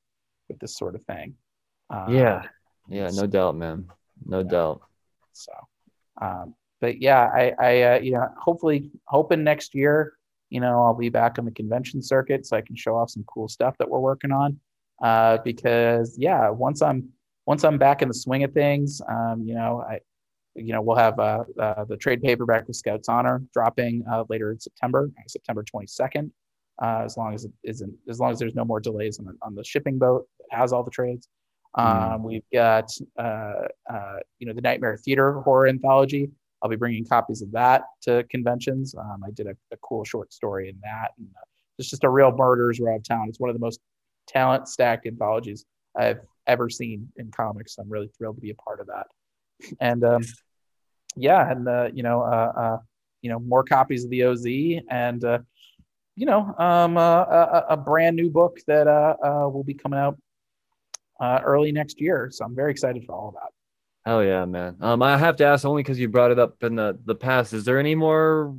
[0.50, 1.36] with this sort of thing.
[1.90, 2.44] Um, yeah,
[2.90, 3.88] yeah, no doubt, man,
[4.26, 4.50] no yeah.
[4.50, 4.82] doubt.
[5.34, 5.52] So,
[6.22, 10.14] um, but yeah, I, I, uh, you know, hopefully, hoping next year,
[10.50, 13.24] you know, I'll be back on the convention circuit so I can show off some
[13.28, 14.60] cool stuff that we're working on.
[15.02, 17.10] Uh, because yeah, once I'm
[17.46, 20.00] once I'm back in the swing of things, um, you know, I,
[20.56, 24.52] you know, we'll have uh, uh, the trade paperback with Scouts Honor dropping uh, later
[24.52, 26.32] in September, September 22nd.
[26.82, 29.34] Uh, as long as it isn't, as long as there's no more delays on the,
[29.42, 31.30] on the shipping boat that has all the trades.
[31.76, 32.22] Um, mm.
[32.24, 36.30] We've got, uh, uh, you know, the Nightmare Theater horror anthology.
[36.62, 38.94] I'll be bringing copies of that to conventions.
[38.94, 41.28] Um, I did a, a, cool short story in that, and
[41.78, 43.28] it's just a real murders around town.
[43.30, 43.80] It's one of the most
[44.28, 45.66] talent stacked anthologies
[45.96, 47.78] I've ever seen in comics.
[47.78, 49.08] I'm really thrilled to be a part of that.
[49.80, 50.24] And um,
[51.16, 52.78] yeah, and uh, you know, uh, uh,
[53.22, 54.46] you know, more copies of the OZ,
[54.90, 55.40] and uh,
[56.16, 60.00] you know, um, uh, a, a, brand new book that uh, uh, will be coming
[60.00, 60.18] out
[61.20, 62.30] uh, early next year.
[62.32, 63.50] So I'm very excited for all of that.
[64.06, 64.78] Hell yeah, man.
[64.82, 67.54] Um, I have to ask only because you brought it up in the the past.
[67.54, 68.56] Is there any more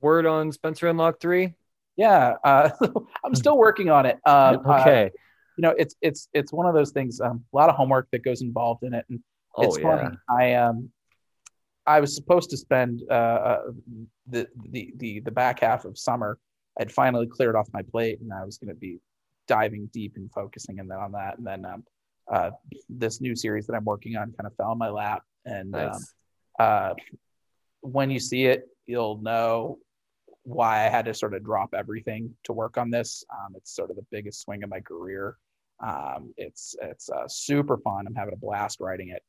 [0.00, 1.54] word on Spencer and Locke three?
[1.96, 2.70] Yeah, uh,
[3.24, 4.18] I'm still working on it.
[4.24, 5.10] Um, okay.
[5.60, 7.20] You know, it's it's it's one of those things.
[7.20, 9.20] Um, a lot of homework that goes involved in it, and
[9.58, 9.82] oh, it's yeah.
[9.82, 10.16] funny.
[10.30, 10.88] I um,
[11.86, 13.62] I was supposed to spend uh, uh,
[14.26, 16.38] the the the the back half of summer.
[16.80, 19.00] I'd finally cleared off my plate, and I was going to be
[19.48, 21.36] diving deep and focusing and then on that.
[21.36, 21.84] And then um,
[22.32, 22.52] uh,
[22.88, 25.24] this new series that I'm working on kind of fell in my lap.
[25.44, 26.14] And um, nice.
[26.58, 26.94] um, uh,
[27.82, 29.76] when you see it, you'll know
[30.44, 33.24] why I had to sort of drop everything to work on this.
[33.30, 35.36] Um, it's sort of the biggest swing of my career.
[35.82, 38.06] Um, it's it's uh, super fun.
[38.06, 39.22] I'm having a blast writing it.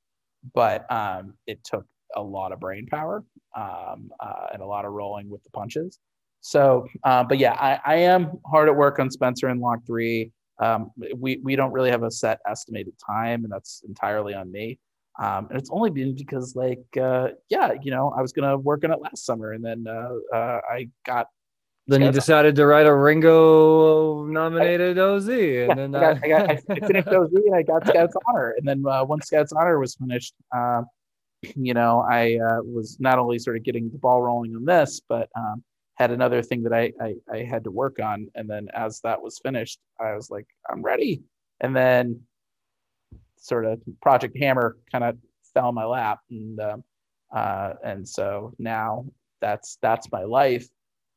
[0.53, 1.85] but um, it took
[2.15, 3.23] a lot of brain power
[3.55, 5.99] um, uh, and a lot of rolling with the punches.
[6.41, 10.31] So, uh, but yeah, I, I, am hard at work on Spencer and Locke Three.
[10.59, 14.79] Um, we we don't really have a set estimated time, and that's entirely on me.
[15.19, 18.83] Um, and it's only been because, like, uh, yeah, you know, I was gonna work
[18.83, 21.27] on it last summer, and then uh, uh, I got.
[21.87, 26.27] Then you decided to write a Ringo nominated OZ, and yeah, then I, got, I,
[26.27, 29.79] got, I finished OZ, and I got Scouts Honor, and then uh, once Scouts Honor
[29.79, 30.83] was finished, uh,
[31.55, 35.01] you know, I uh, was not only sort of getting the ball rolling on this,
[35.07, 35.63] but um,
[35.95, 38.29] had another thing that I, I, I had to work on.
[38.35, 41.23] And then as that was finished, I was like, I'm ready.
[41.59, 42.21] And then
[43.37, 45.17] sort of Project Hammer kind of
[45.53, 46.83] fell in my lap, and um,
[47.33, 49.05] uh, and so now
[49.41, 50.67] that's that's my life.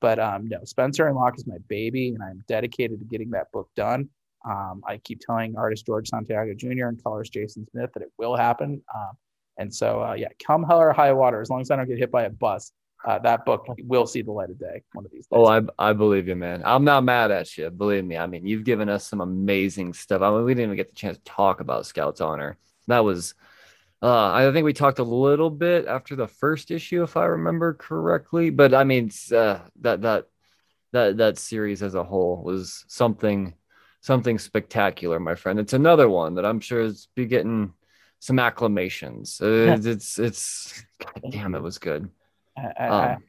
[0.04, 3.50] But um, no, Spencer and Locke is my baby, and I'm dedicated to getting that
[3.52, 4.10] book done.
[4.44, 6.88] Um, I keep telling artist George Santiago Jr.
[6.88, 8.82] and colorist Jason Smith that it will happen.
[8.94, 9.12] Um,
[9.56, 11.96] and so, uh, yeah, come hell or high water, as long as I don't get
[11.96, 12.70] hit by a bus,
[13.06, 15.28] uh, that book will see the light of day one of these days.
[15.32, 16.62] Oh, I, I believe you, man.
[16.66, 17.70] I'm not mad at you.
[17.70, 18.18] Believe me.
[18.18, 20.20] I mean, you've given us some amazing stuff.
[20.20, 22.58] I mean, we didn't even get the chance to talk about Scouts Honor.
[22.88, 23.34] That was,
[24.04, 27.72] uh, I think we talked a little bit after the first issue, if I remember
[27.72, 28.50] correctly.
[28.50, 30.26] But I mean, uh, that that
[30.92, 33.54] that that series as a whole was something
[34.02, 35.58] something spectacular, my friend.
[35.58, 37.72] It's another one that I'm sure is be getting
[38.18, 39.40] some acclamations.
[39.40, 42.10] Uh, it's, it's it's God damn, it was good.
[42.58, 43.24] I, um,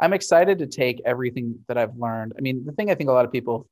[0.00, 2.32] I, am excited to take everything that I've learned.
[2.38, 3.68] I mean, the thing I think a lot of people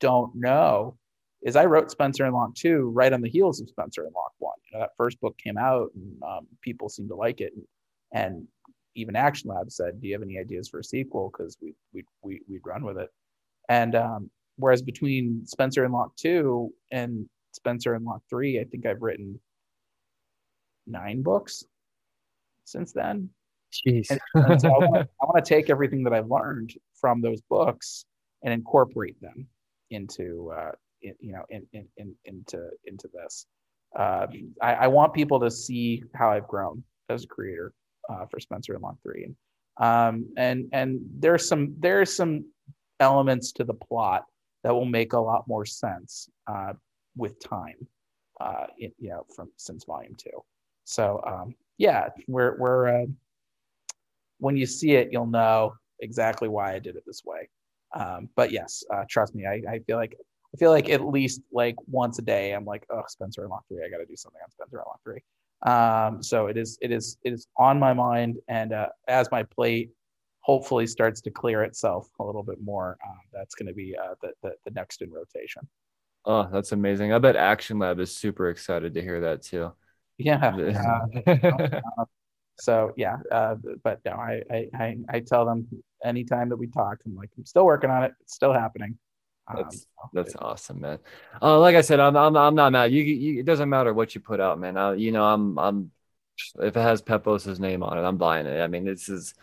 [0.00, 0.96] don't know
[1.42, 4.34] is I wrote Spencer and Locke 2 right on the heels of Spencer and Locke
[4.38, 4.52] 1.
[4.64, 7.52] You know, that first book came out and um, people seemed to like it.
[7.54, 7.66] And,
[8.12, 8.48] and,
[8.98, 11.30] even Action Lab said, Do you have any ideas for a sequel?
[11.30, 13.10] Because we, we, we, we'd run with it.
[13.68, 18.86] And um, whereas between Spencer and Locke 2 and Spencer and Locke 3, I think
[18.86, 19.38] I've written
[20.86, 21.62] nine books
[22.64, 23.28] since then.
[23.86, 24.10] Jeez.
[24.10, 28.06] and, and so I want to take everything that I've learned from those books
[28.42, 29.46] and incorporate them
[29.90, 30.72] into uh,
[31.20, 33.46] you know in, in, in, into into this.
[33.96, 34.26] Uh,
[34.60, 37.72] I, I, want people to see how I've grown as a creator
[38.10, 39.28] uh, for Spencer and Locke Three,
[39.78, 42.44] um, and and there's some there's some
[43.00, 44.24] elements to the plot
[44.64, 46.72] that will make a lot more sense uh,
[47.16, 47.86] with time,
[48.40, 50.42] uh, in, you know, from since Volume Two.
[50.84, 53.06] So um, yeah, we're we're uh,
[54.38, 57.48] when you see it, you'll know exactly why I did it this way.
[57.94, 60.16] Um, but yes, uh, trust me, I, I feel like
[60.56, 63.64] I feel like at least like once a day, I'm like, oh, Spencer and Locke
[63.68, 65.20] three, I got to do something on Spencer and Locke three.
[65.70, 69.42] Um, so it is it is it is on my mind, and uh, as my
[69.42, 69.90] plate
[70.40, 74.14] hopefully starts to clear itself a little bit more, uh, that's going to be uh,
[74.22, 75.68] the, the the next in rotation.
[76.24, 77.12] Oh, that's amazing!
[77.12, 79.72] I bet Action Lab is super excited to hear that too.
[80.16, 80.56] Yeah.
[81.98, 82.04] Uh,
[82.58, 84.42] so yeah, uh, but no, I,
[84.74, 85.68] I I tell them
[86.02, 88.12] anytime that we talk, I'm like, I'm still working on it.
[88.22, 88.96] It's still happening.
[89.54, 90.98] That's that's awesome, man.
[91.40, 92.92] Uh, like I said, I'm I'm I'm not mad.
[92.92, 94.76] You, you it doesn't matter what you put out, man.
[94.76, 95.90] I, you know, I'm I'm
[96.60, 98.60] if it has Pepose's name on it, I'm buying it.
[98.60, 99.34] I mean, this is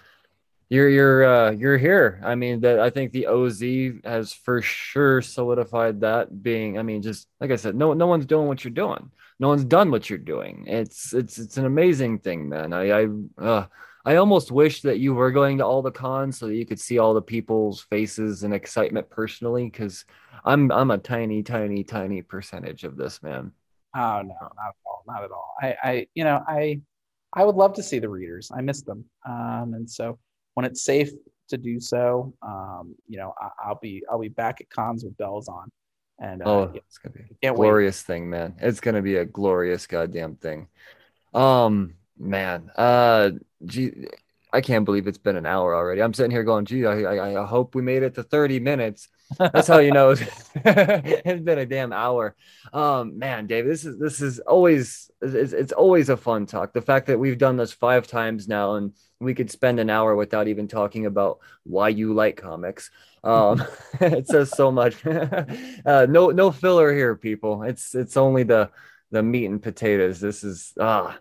[0.69, 2.19] you're you're uh, you're here.
[2.23, 3.61] I mean, that I think the OZ
[4.03, 6.77] has for sure solidified that being.
[6.77, 9.11] I mean, just like I said, no no one's doing what you're doing.
[9.39, 10.65] No one's done what you're doing.
[10.67, 12.73] It's it's it's an amazing thing, man.
[12.73, 13.65] I I uh,
[14.05, 16.79] I almost wish that you were going to all the cons so that you could
[16.79, 20.05] see all the people's faces and excitement personally, because
[20.43, 23.51] I'm I'm a tiny tiny tiny percentage of this, man.
[23.95, 25.55] Oh no, not at all, not at all.
[25.61, 26.81] I I you know I
[27.33, 28.51] I would love to see the readers.
[28.55, 30.19] I miss them, um, and so
[30.55, 31.11] when it's safe
[31.49, 35.15] to do so, um, you know, I, will be I'll be back at cons with
[35.17, 35.69] bells on.
[36.19, 38.13] And uh, oh, it's gonna be a glorious wait.
[38.13, 38.55] thing, man.
[38.59, 40.67] It's gonna be a glorious goddamn thing.
[41.33, 43.31] Um, man, uh,
[43.65, 44.07] gee,
[44.53, 46.01] I can't believe it's been an hour already.
[46.01, 49.07] I'm sitting here going, gee, I, I, hope we made it to 30 minutes.
[49.39, 50.11] That's how you know
[50.55, 52.35] it's been a damn hour.
[52.71, 56.71] Um, man, Dave, this is this is always it's, it's always a fun talk.
[56.71, 60.15] The fact that we've done this five times now and we could spend an hour
[60.15, 62.91] without even talking about why you like comics.
[63.23, 63.63] Um,
[64.01, 65.03] it says so much.
[65.05, 67.63] uh, no no filler here, people.
[67.63, 68.69] It's it's only the
[69.09, 70.19] the meat and potatoes.
[70.19, 71.17] This is ah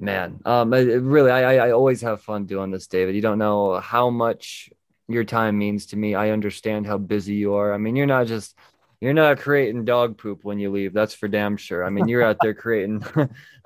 [0.00, 0.40] man.
[0.44, 3.14] Um, really, I I always have fun doing this, David.
[3.14, 4.70] You don't know how much
[5.08, 6.14] your time means to me.
[6.14, 7.74] I understand how busy you are.
[7.74, 8.56] I mean, you're not just
[9.00, 10.92] you're not creating dog poop when you leave.
[10.92, 11.84] That's for damn sure.
[11.84, 13.04] I mean, you're out there creating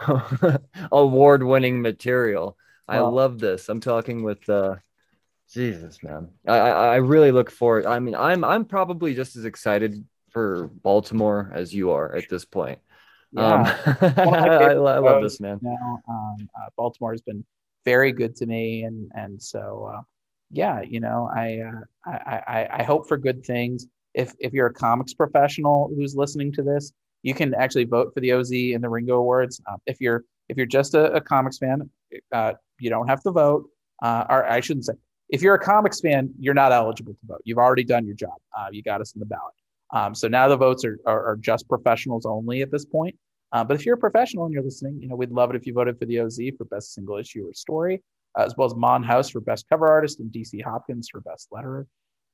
[0.92, 2.56] award-winning material.
[2.86, 3.68] I love this.
[3.68, 4.76] I'm talking with uh
[5.50, 6.30] Jesus, man.
[6.46, 7.86] I, I really look forward.
[7.86, 12.44] I mean, I'm I'm probably just as excited for Baltimore as you are at this
[12.44, 12.78] point.
[13.34, 13.76] Yeah.
[13.86, 15.58] Um, One of I, I love this man.
[15.62, 17.44] Now, um, uh, Baltimore has been
[17.84, 20.02] very good to me, and and so uh,
[20.50, 23.86] yeah, you know, I, uh, I I I hope for good things.
[24.14, 28.20] If if you're a comics professional who's listening to this, you can actually vote for
[28.20, 29.60] the OZ and the Ringo Awards.
[29.68, 31.90] Um, if you're if you're just a, a comics fan,
[32.32, 33.68] uh, you don't have to vote.
[34.02, 34.94] Uh, or I shouldn't say.
[35.30, 37.40] If you're a comics fan, you're not eligible to vote.
[37.44, 38.34] You've already done your job.
[38.56, 39.54] Uh, you got us in the ballot.
[39.90, 43.16] Um, so now the votes are, are, are just professionals only at this point.
[43.54, 45.64] Uh, but if you're a professional and you're listening, you know we'd love it if
[45.64, 48.02] you voted for the OZ for best single issue or story,
[48.36, 51.48] uh, as well as Maan House for best cover artist and DC Hopkins for best
[51.52, 51.86] letterer.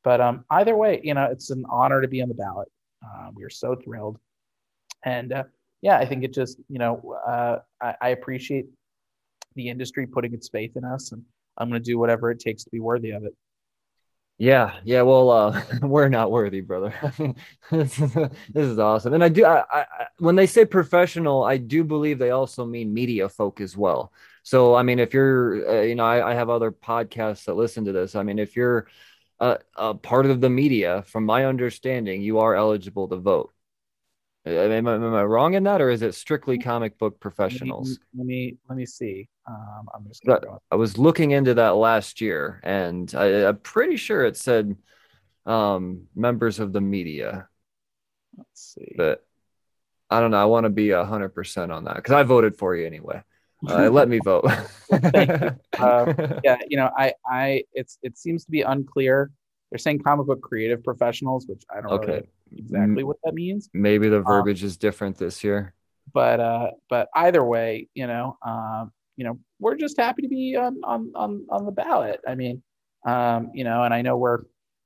[0.02, 2.68] But um, either way, you know it's an honor to be on the ballot.
[3.04, 4.18] Uh, we are so thrilled,
[5.04, 5.44] and uh,
[5.82, 8.64] yeah, I think it just you know uh, I, I appreciate
[9.56, 11.22] the industry putting its faith in us, and
[11.58, 13.34] I'm going to do whatever it takes to be worthy of it.
[14.40, 15.02] Yeah, yeah.
[15.02, 16.94] Well, uh, we're not worthy, brother.
[17.70, 18.30] this, is, this
[18.66, 19.44] is awesome, and I do.
[19.44, 19.84] I, I,
[20.18, 24.12] when they say professional, I do believe they also mean media folk as well.
[24.42, 27.84] So, I mean, if you're, uh, you know, I, I, have other podcasts that listen
[27.84, 28.14] to this.
[28.14, 28.86] I mean, if you're
[29.40, 33.52] a, a part of the media, from my understanding, you are eligible to vote.
[34.46, 37.98] Am I, am I, wrong in that, or is it strictly comic book professionals?
[38.14, 39.28] Let me let me, let me see.
[39.46, 40.22] Um, I'm just
[40.70, 44.76] I was looking into that last year, and I, am pretty sure it said
[45.44, 47.48] um, members of the media.
[48.38, 48.94] Let's see.
[48.96, 49.26] But
[50.08, 50.40] I don't know.
[50.40, 53.22] I want to be hundred percent on that because I voted for you anyway.
[53.68, 54.44] Uh, let me vote.
[54.92, 59.30] uh, yeah, you know, I, I, it's, it seems to be unclear.
[59.70, 62.06] They're saying comic book creative professionals, which I don't okay.
[62.06, 63.70] really exactly what that means.
[63.72, 65.74] Maybe the um, verbiage um, is different this year.
[66.12, 70.56] But uh, but either way, you know, um, you know, we're just happy to be
[70.56, 72.20] on on on, on the ballot.
[72.26, 72.62] I mean,
[73.06, 74.40] um, you know, and I know we're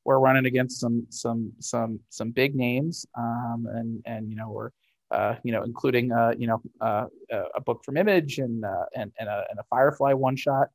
[0.05, 4.70] we're running against some some some some big names, um, and and you know we're
[5.11, 7.07] uh, you know including uh, you know uh,
[7.55, 10.68] a book from Image and uh, and and a, and a Firefly one shot.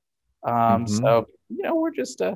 [0.43, 0.95] Um, mm-hmm.
[0.95, 2.35] So you know we're just uh,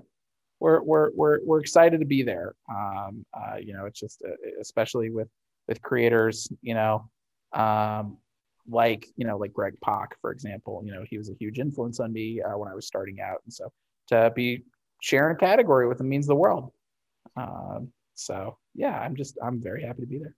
[0.63, 2.55] we're we're we're we're excited to be there.
[2.73, 5.27] Um, uh, you know, it's just uh, especially with
[5.67, 7.09] with creators, you know,
[7.51, 8.17] um,
[8.65, 10.81] like you know, like Greg Pak, for example.
[10.85, 13.39] You know, he was a huge influence on me uh, when I was starting out,
[13.43, 13.73] and so
[14.07, 14.63] to be
[15.01, 16.71] sharing a category with him means the world.
[17.35, 20.35] Um, so yeah, I'm just I'm very happy to be there.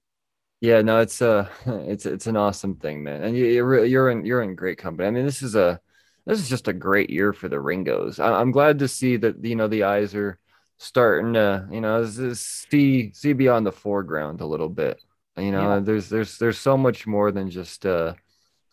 [0.59, 4.26] Yeah, no, it's uh it's it's an awesome thing, man, and you, you're you're in
[4.26, 5.07] you're in great company.
[5.07, 5.80] I mean, this is a
[6.26, 8.19] this is just a great year for the Ringos.
[8.19, 10.39] I, am glad to see that you know the eyes are
[10.78, 15.01] starting to you know see see beyond the foreground a little bit.
[15.38, 15.80] You know, yeah.
[15.80, 18.13] there's there's there's so much more than just uh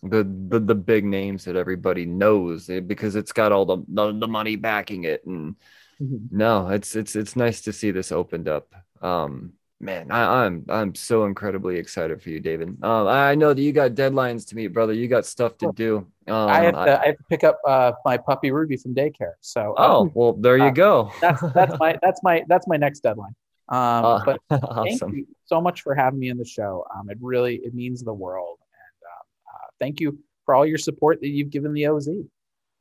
[0.02, 4.18] the, the the big names that everybody knows eh, because it's got all the the,
[4.18, 5.54] the money backing it and
[6.00, 6.36] mm-hmm.
[6.36, 10.74] no it's it's it's nice to see this opened up um man, I, am I'm,
[10.74, 12.82] I'm so incredibly excited for you, David.
[12.82, 14.92] Um, I know that you got deadlines to meet, brother.
[14.92, 16.06] You got stuff to do.
[16.28, 18.94] Um, I have to I, I, have to pick up uh, my puppy Ruby from
[18.94, 19.32] daycare.
[19.40, 21.12] So oh um, well, there you uh, go.
[21.20, 23.34] that's that's my that's my that's my next deadline.
[23.68, 24.98] Um, uh, but awesome.
[24.98, 26.86] thank you so much for having me in the show.
[26.94, 30.78] Um, it really it means the world, and um, uh, thank you for all your
[30.78, 32.08] support that you've given the OZ.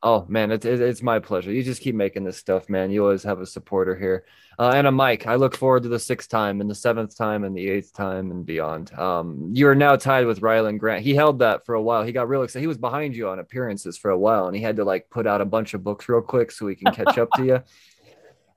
[0.04, 1.52] Oh man, it's it's my pleasure.
[1.52, 2.90] You just keep making this stuff, man.
[2.90, 4.26] You always have a supporter here,
[4.58, 5.28] uh, and a mic.
[5.28, 8.32] I look forward to the sixth time, and the seventh time, and the eighth time,
[8.32, 8.92] and beyond.
[8.98, 11.04] Um, you are now tied with Rylend Grant.
[11.04, 12.04] He held that for a while.
[12.04, 12.62] He got real excited.
[12.62, 15.28] He was behind you on appearances for a while, and he had to like put
[15.28, 17.64] out a bunch of books real quick so he can catch up to you.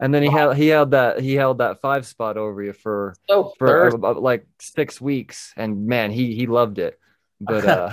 [0.01, 3.14] And then he held he held that he held that five spot over you for
[3.28, 6.99] oh, for uh, like six weeks, and man, he he loved it.
[7.41, 7.91] But uh,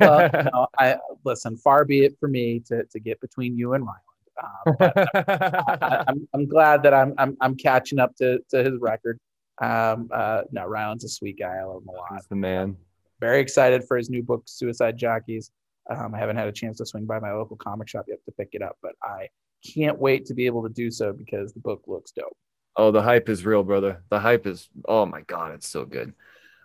[0.00, 1.56] well, no, I listen.
[1.56, 4.10] Far be it for me to, to get between you and Rylend.
[4.42, 9.18] Um, I, am I'm glad that I'm I'm, I'm catching up to, to his record.
[9.60, 11.56] Um, uh, no, Rylend's a sweet guy.
[11.56, 12.08] I love him a lot.
[12.14, 12.76] He's the man.
[13.20, 15.50] Very excited for his new book, Suicide Jockeys.
[15.90, 18.32] Um, I haven't had a chance to swing by my local comic shop yet to
[18.32, 19.28] pick it up, but I
[19.62, 22.36] can't wait to be able to do so because the book looks dope.
[22.76, 24.02] Oh, the hype is real, brother.
[24.08, 26.14] The hype is oh my god, it's so good.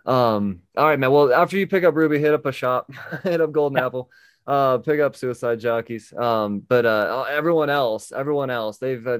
[0.06, 1.10] Um, all right, man.
[1.10, 2.90] Well, after you pick up Ruby, hit up a shop,
[3.22, 3.86] hit up Golden yeah.
[3.86, 4.10] Apple,
[4.46, 6.12] uh, pick up Suicide Jockeys.
[6.12, 9.18] Um, but uh, everyone else, everyone else, they've uh,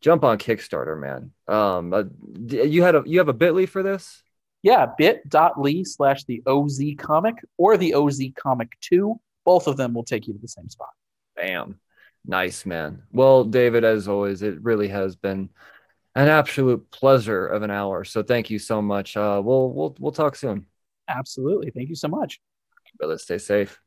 [0.00, 1.30] jump on Kickstarter, man.
[1.48, 2.04] Um, uh,
[2.48, 4.22] you had a you have a Bitly for this?
[4.62, 9.20] Yeah, bit.ly slash the OZ comic or the OZ comic two.
[9.44, 10.90] Both of them will take you to the same spot.
[11.34, 11.80] Bam.
[12.24, 13.02] Nice, man.
[13.10, 15.50] Well, David, as always, it really has been
[16.14, 18.04] an absolute pleasure of an hour.
[18.04, 19.16] So thank you so much.
[19.16, 20.66] Uh, we'll we'll we'll talk soon.
[21.08, 21.70] Absolutely.
[21.70, 22.40] Thank you so much.
[22.98, 23.80] Brother, stay safe.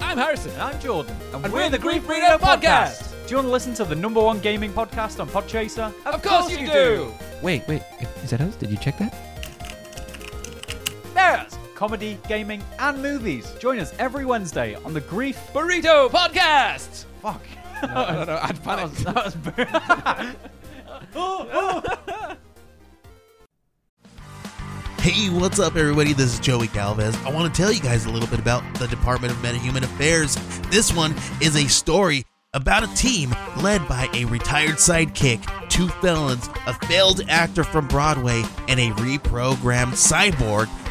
[0.00, 0.52] I'm Harrison.
[0.58, 1.14] I'm Jordan.
[1.32, 3.10] And, and we're, we're the Grief Burrito Podcast.
[3.26, 5.92] Do you want to listen to the number one gaming podcast on Podchaser?
[6.04, 7.12] Of course you do!
[7.42, 7.82] Wait, wait,
[8.24, 8.56] is that us?
[8.56, 9.29] Did you check that?
[11.80, 11.88] Yes!
[11.88, 13.50] Comedy, gaming, and movies.
[13.58, 17.06] Join us every Wednesday on the Grief Burrito Podcast!
[17.22, 17.42] Fuck.
[17.82, 18.90] No, no, no, I'd panic.
[18.92, 19.16] That
[21.14, 22.36] was.
[25.00, 26.12] Hey, what's up, everybody?
[26.12, 27.16] This is Joey Galvez.
[27.24, 30.36] I want to tell you guys a little bit about the Department of Metahuman Affairs.
[30.70, 36.50] This one is a story about a team led by a retired sidekick, two felons,
[36.66, 40.68] a failed actor from Broadway, and a reprogrammed cyborg.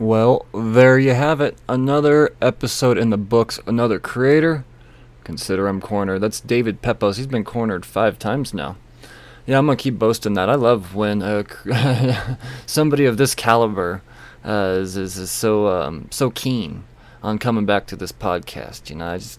[0.00, 1.58] Well, there you have it.
[1.68, 4.64] Another episode in the books, another creator.
[5.24, 6.20] Consider him cornered.
[6.20, 7.18] That's David Pepose.
[7.18, 8.76] He's been cornered five times now.
[9.44, 10.48] Yeah, I'm gonna keep boasting that.
[10.48, 11.42] I love when uh,
[12.66, 14.00] somebody of this caliber
[14.42, 16.84] uh, is, is, is so um, so keen
[17.22, 18.88] on coming back to this podcast.
[18.88, 19.38] You know, I just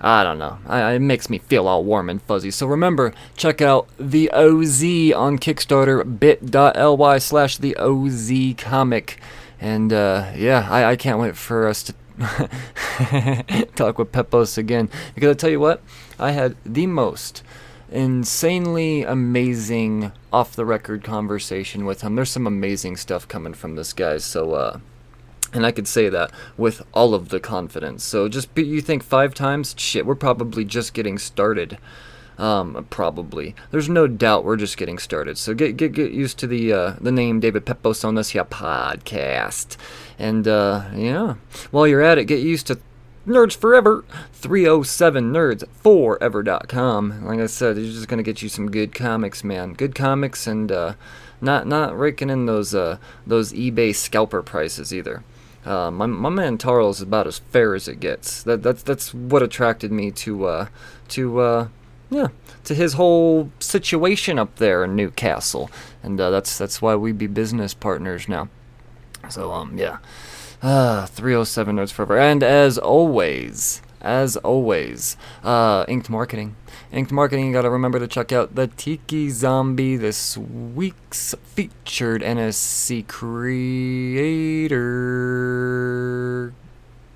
[0.00, 0.58] I don't know.
[0.64, 2.52] I, it makes me feel all warm and fuzzy.
[2.52, 4.80] So remember, check out the OZ
[5.12, 9.20] on Kickstarter, bit.ly slash the OZ comic.
[9.60, 11.94] And uh, yeah, I, I can't wait for us to
[13.74, 14.88] talk with Pepose again.
[15.14, 15.82] Because I tell you what,
[16.18, 17.42] I had the most
[17.90, 22.14] insanely amazing off the record conversation with him.
[22.14, 24.18] There's some amazing stuff coming from this guy.
[24.18, 24.80] So, uh,
[25.52, 28.04] and I could say that with all of the confidence.
[28.04, 29.74] So just be, you think five times?
[29.78, 31.78] Shit, we're probably just getting started.
[32.38, 33.56] Um, probably.
[33.72, 35.36] There's no doubt we're just getting started.
[35.38, 38.44] So get get get used to the uh, the name David Pepose on this here
[38.44, 39.76] podcast.
[40.18, 41.34] And uh, yeah,
[41.72, 42.78] while you're at it, get used to
[43.26, 47.24] Nerds Forever 307 Nerds Forever.com.
[47.24, 49.74] Like I said, it's just gonna get you some good comics, man.
[49.74, 50.94] Good comics and uh,
[51.40, 55.24] not not raking in those uh, those eBay scalper prices either.
[55.64, 58.42] Uh, my, my man Tarl is about as fair as it gets.
[58.44, 60.68] That that's that's what attracted me to uh,
[61.08, 61.68] to uh,
[62.10, 62.28] yeah
[62.64, 65.70] to his whole situation up there in Newcastle,
[66.02, 68.48] and uh, that's that's why we be business partners now.
[69.30, 69.98] So um yeah,
[70.62, 73.82] uh, 307 Nerds Forever, and as always.
[74.00, 76.54] As always, uh, Inked Marketing.
[76.92, 83.08] Inked Marketing, you gotta remember to check out the Tiki Zombie, this week's featured NSC
[83.08, 84.78] creator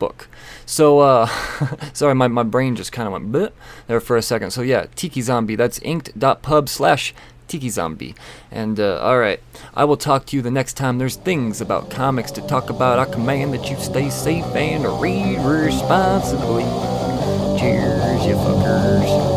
[0.02, 0.26] book.
[0.66, 1.26] So, uh,
[1.92, 3.52] sorry, my, my brain just kind of went
[3.86, 4.50] there for a second.
[4.50, 7.14] So, yeah, Tiki Zombie, that's inked.pub slash
[7.46, 8.16] Tiki Zombie.
[8.50, 9.40] And, uh, alright,
[9.74, 12.98] I will talk to you the next time there's things about comics to talk about.
[12.98, 16.64] I command that you stay safe and read responsibly.
[17.60, 19.32] Cheers, you fuckers.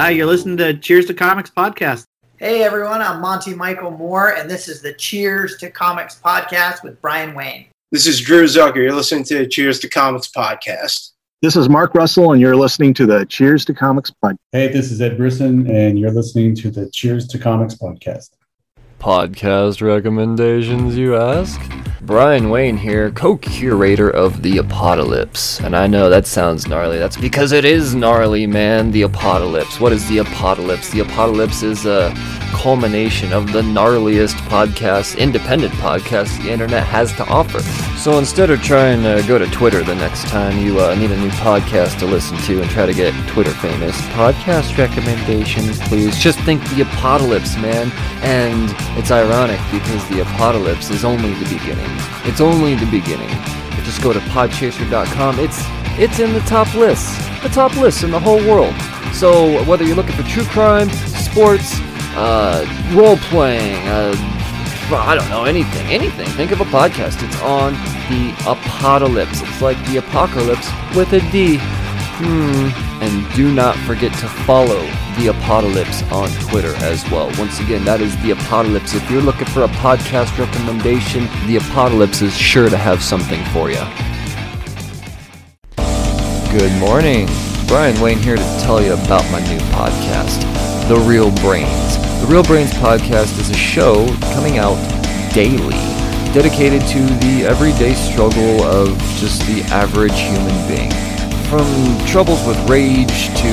[0.00, 2.04] Hi, you're listening to Cheers to Comics podcast.
[2.38, 7.00] Hey everyone, I'm Monty Michael Moore, and this is the Cheers to Comics podcast with
[7.00, 7.66] Brian Wayne.
[7.92, 8.76] This is Drew Zucker.
[8.76, 11.10] You're listening to Cheers to Comics podcast.
[11.42, 14.36] This is Mark Russell, and you're listening to the Cheers to Comics podcast.
[14.52, 18.32] Hey, this is Ed Brisson, and you're listening to the Cheers to Comics podcast.
[19.00, 21.58] Podcast recommendations, you ask?
[22.02, 25.64] Brian Wayne here, co curator of The Apodcalypse.
[25.64, 26.98] And I know that sounds gnarly.
[26.98, 28.90] That's because it is gnarly, man.
[28.90, 29.80] The Apodcalypse.
[29.80, 30.90] What is The Apodcalypse?
[30.90, 32.12] The Apodcalypse is a
[32.52, 37.60] culmination of the gnarliest podcast, independent podcast the internet has to offer.
[37.96, 41.16] So instead of trying to go to Twitter the next time you uh, need a
[41.16, 46.18] new podcast to listen to and try to get Twitter famous, podcast recommendations, please.
[46.18, 47.90] Just think The Apodcalypse, man.
[48.22, 48.68] And
[48.98, 51.90] it's ironic because The Apodcalypse is only the beginning.
[52.24, 53.28] It's only the beginning.
[53.84, 55.38] Just go to podchaser.com.
[55.38, 55.58] It's
[55.98, 58.74] it's in the top lists, the top lists in the whole world.
[59.12, 61.74] So whether you're looking for true crime, sports,
[62.14, 62.64] uh,
[62.94, 64.14] role playing, uh,
[64.92, 66.26] I don't know anything, anything.
[66.30, 67.22] Think of a podcast.
[67.22, 67.72] It's on
[68.08, 69.42] the Apodcalypse.
[69.46, 71.58] It's like the apocalypse with a D.
[72.22, 72.68] Hmm.
[73.02, 74.80] And do not forget to follow
[75.16, 77.32] The Apodcalypse on Twitter as well.
[77.38, 78.94] Once again, that is The Apodcalypse.
[78.94, 83.70] If you're looking for a podcast recommendation, The Apodcalypse is sure to have something for
[83.70, 83.80] you.
[86.52, 87.26] Good morning.
[87.66, 90.42] Brian Wayne here to tell you about my new podcast,
[90.88, 91.96] The Real Brains.
[92.20, 94.76] The Real Brains podcast is a show coming out
[95.32, 95.70] daily
[96.34, 101.09] dedicated to the everyday struggle of just the average human being.
[101.50, 101.66] From
[102.06, 103.52] troubles with rage to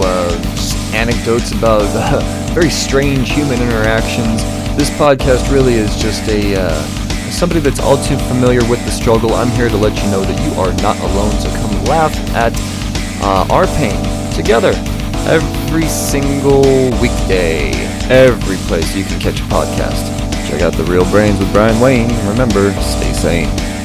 [0.00, 2.20] uh, anecdotes about uh,
[2.54, 4.42] very strange human interactions,
[4.74, 6.82] this podcast really is just a uh,
[7.30, 9.34] somebody that's all too familiar with the struggle.
[9.34, 12.54] I'm here to let you know that you are not alone, so come laugh at
[13.22, 14.00] uh, our pain
[14.32, 14.72] together
[15.28, 17.70] every single weekday,
[18.08, 20.08] every place you can catch a podcast.
[20.48, 22.08] Check out The Real Brains with Brian Wayne.
[22.26, 23.75] Remember, stay sane.